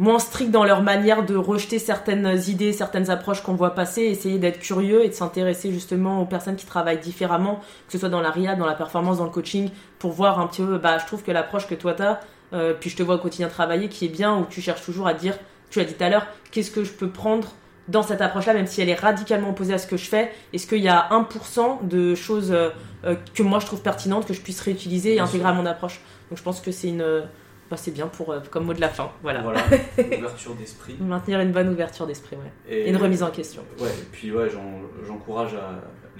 Moins 0.00 0.18
stricts 0.18 0.50
dans 0.50 0.64
leur 0.64 0.82
manière 0.82 1.26
de 1.26 1.36
rejeter 1.36 1.78
certaines 1.78 2.40
idées, 2.48 2.72
certaines 2.72 3.10
approches 3.10 3.42
qu'on 3.42 3.52
voit 3.52 3.74
passer, 3.74 4.00
essayer 4.00 4.38
d'être 4.38 4.58
curieux 4.58 5.04
et 5.04 5.10
de 5.10 5.12
s'intéresser 5.12 5.70
justement 5.72 6.22
aux 6.22 6.24
personnes 6.24 6.56
qui 6.56 6.64
travaillent 6.64 7.00
différemment, 7.00 7.60
que 7.86 7.92
ce 7.92 7.98
soit 7.98 8.08
dans 8.08 8.22
la 8.22 8.30
RIA, 8.30 8.56
dans 8.56 8.64
la 8.64 8.72
performance, 8.72 9.18
dans 9.18 9.24
le 9.24 9.30
coaching, 9.30 9.68
pour 9.98 10.12
voir 10.12 10.40
un 10.40 10.46
petit 10.46 10.62
peu, 10.62 10.78
bah, 10.78 10.96
je 10.96 11.04
trouve 11.04 11.22
que 11.22 11.30
l'approche 11.30 11.66
que 11.66 11.74
toi 11.74 11.92
tu 11.92 12.02
as, 12.02 12.18
euh, 12.54 12.72
puis 12.72 12.88
je 12.88 12.96
te 12.96 13.02
vois 13.02 13.16
au 13.16 13.18
quotidien 13.18 13.48
travailler, 13.48 13.90
qui 13.90 14.06
est 14.06 14.08
bien, 14.08 14.38
où 14.38 14.46
tu 14.46 14.62
cherches 14.62 14.82
toujours 14.82 15.06
à 15.06 15.12
dire, 15.12 15.36
tu 15.68 15.80
as 15.80 15.84
dit 15.84 15.92
tout 15.92 16.02
à 16.02 16.08
l'heure, 16.08 16.26
qu'est-ce 16.50 16.70
que 16.70 16.82
je 16.82 16.92
peux 16.92 17.10
prendre 17.10 17.48
dans 17.88 18.02
cette 18.02 18.22
approche-là, 18.22 18.54
même 18.54 18.66
si 18.66 18.80
elle 18.80 18.88
est 18.88 18.98
radicalement 18.98 19.50
opposée 19.50 19.74
à 19.74 19.78
ce 19.78 19.86
que 19.86 19.98
je 19.98 20.08
fais, 20.08 20.32
est-ce 20.54 20.66
qu'il 20.66 20.82
y 20.82 20.88
a 20.88 21.10
1% 21.10 21.86
de 21.86 22.14
choses 22.14 22.52
euh, 22.52 22.70
euh, 23.04 23.16
que 23.34 23.42
moi 23.42 23.58
je 23.58 23.66
trouve 23.66 23.82
pertinentes, 23.82 24.26
que 24.26 24.32
je 24.32 24.40
puisse 24.40 24.62
réutiliser 24.62 25.16
et 25.16 25.20
intégrer 25.20 25.50
à 25.50 25.52
mon 25.52 25.66
approche? 25.66 26.00
Donc 26.30 26.38
je 26.38 26.42
pense 26.42 26.62
que 26.62 26.72
c'est 26.72 26.88
une 26.88 27.26
bah, 27.70 27.76
c'est 27.76 27.92
bien 27.92 28.08
pour, 28.08 28.32
euh, 28.32 28.40
comme 28.50 28.64
mot 28.64 28.74
de 28.74 28.80
la 28.80 28.88
fin. 28.88 29.10
Voilà. 29.22 29.42
voilà 29.42 29.62
ouverture 29.96 30.54
d'esprit. 30.54 30.96
Maintenir 31.00 31.40
une 31.40 31.52
bonne 31.52 31.68
ouverture 31.68 32.06
d'esprit, 32.06 32.36
ouais. 32.36 32.52
Et, 32.68 32.90
une 32.90 32.96
remise 32.96 33.22
en 33.22 33.30
question. 33.30 33.62
Ouais, 33.78 33.88
et 33.88 34.06
puis 34.10 34.32
ouais, 34.32 34.48
j'encourage 35.06 35.56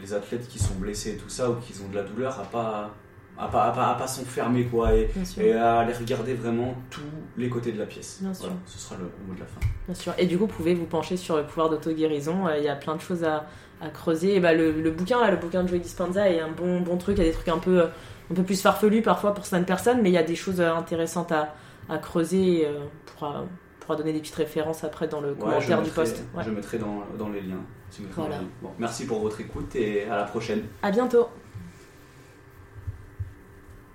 les 0.01 0.15
athlètes 0.15 0.49
qui 0.49 0.59
sont 0.59 0.75
blessés 0.75 1.15
et 1.15 1.17
tout 1.17 1.29
ça, 1.29 1.51
ou 1.51 1.57
qui 1.57 1.73
ont 1.85 1.89
de 1.89 1.97
la 1.97 2.05
douleur, 2.05 2.39
à 2.39 2.45
pas 2.45 2.95
à 3.41 3.49
pas, 3.49 3.69
à 3.69 3.95
pas, 3.95 4.07
s'enfermer 4.07 4.65
quoi 4.65 4.95
et, 4.95 5.09
et, 5.39 5.53
à 5.53 5.81
aller 5.81 5.95
regarder 5.95 6.35
vraiment 6.35 6.75
tous 6.91 7.01
les 7.39 7.49
côtés 7.49 7.73
de 7.73 7.79
la 7.79 7.87
pièce. 7.87 8.19
Bien 8.21 8.35
sûr. 8.35 8.51
ce 8.67 8.79
sera 8.79 8.97
le, 8.97 9.05
mot 9.05 9.35
de 9.35 9.41
la 9.41 9.47
fin. 9.47 9.61
Bien 9.87 9.95
sûr. 9.95 10.13
Et 10.19 10.27
du 10.27 10.37
coup, 10.37 10.47
vous 10.47 10.53
pouvez 10.53 10.75
vous 10.75 10.85
pencher 10.85 11.17
sur 11.17 11.37
le 11.37 11.45
pouvoir 11.45 11.71
d'auto-guérison. 11.71 12.47
Euh, 12.47 12.59
il 12.59 12.65
y 12.65 12.69
a 12.69 12.77
plein 12.77 12.97
de 12.97 13.01
choses 13.01 13.25
à, 13.25 13.47
à 13.81 13.89
creuser. 13.89 14.37
Et 14.37 14.41
bah, 14.41 14.53
le, 14.53 14.73
le, 14.73 14.91
bouquin, 14.91 15.21
là, 15.21 15.31
le 15.31 15.39
bouquin 15.39 15.63
de 15.63 15.69
Joey 15.69 15.79
Dispenza 15.79 16.29
est 16.29 16.41
un 16.41 16.51
bon, 16.51 16.81
bon 16.81 16.99
truc. 16.99 17.17
Il 17.17 17.25
y 17.25 17.27
a 17.27 17.31
des 17.31 17.35
trucs 17.35 17.49
un 17.49 17.59
peu, 17.59 17.85
un 18.31 18.35
peu 18.35 18.43
plus 18.43 18.61
farfelus 18.63 19.03
parfois 19.03 19.35
pour 19.35 19.45
certaines 19.45 19.67
personnes, 19.67 20.01
mais 20.03 20.11
il 20.11 20.15
y 20.15 20.19
a 20.19 20.23
des 20.23 20.37
choses 20.37 20.61
intéressantes 20.61 21.33
à, 21.33 21.55
à 21.89 21.99
creuser 21.99 22.65
euh, 22.67 22.85
pour, 23.07 23.33
pour 23.81 23.97
donner 23.97 24.13
des 24.13 24.21
petites 24.21 24.35
références 24.37 24.85
après 24.85 25.09
dans 25.09 25.21
le 25.21 25.35
commentaire 25.35 25.83
du 25.83 25.91
post. 25.91 26.23
Je 26.45 26.51
mettrai 26.51 26.79
dans, 26.79 27.03
dans 27.19 27.29
les 27.29 27.41
liens. 27.41 27.63
merci 28.79 29.07
pour 29.07 29.21
votre 29.21 29.41
écoute 29.41 29.75
et 29.75 30.05
à 30.05 30.17
la 30.17 30.25
prochaine. 30.25 30.63
À 30.83 30.91
bientôt. 30.91 31.27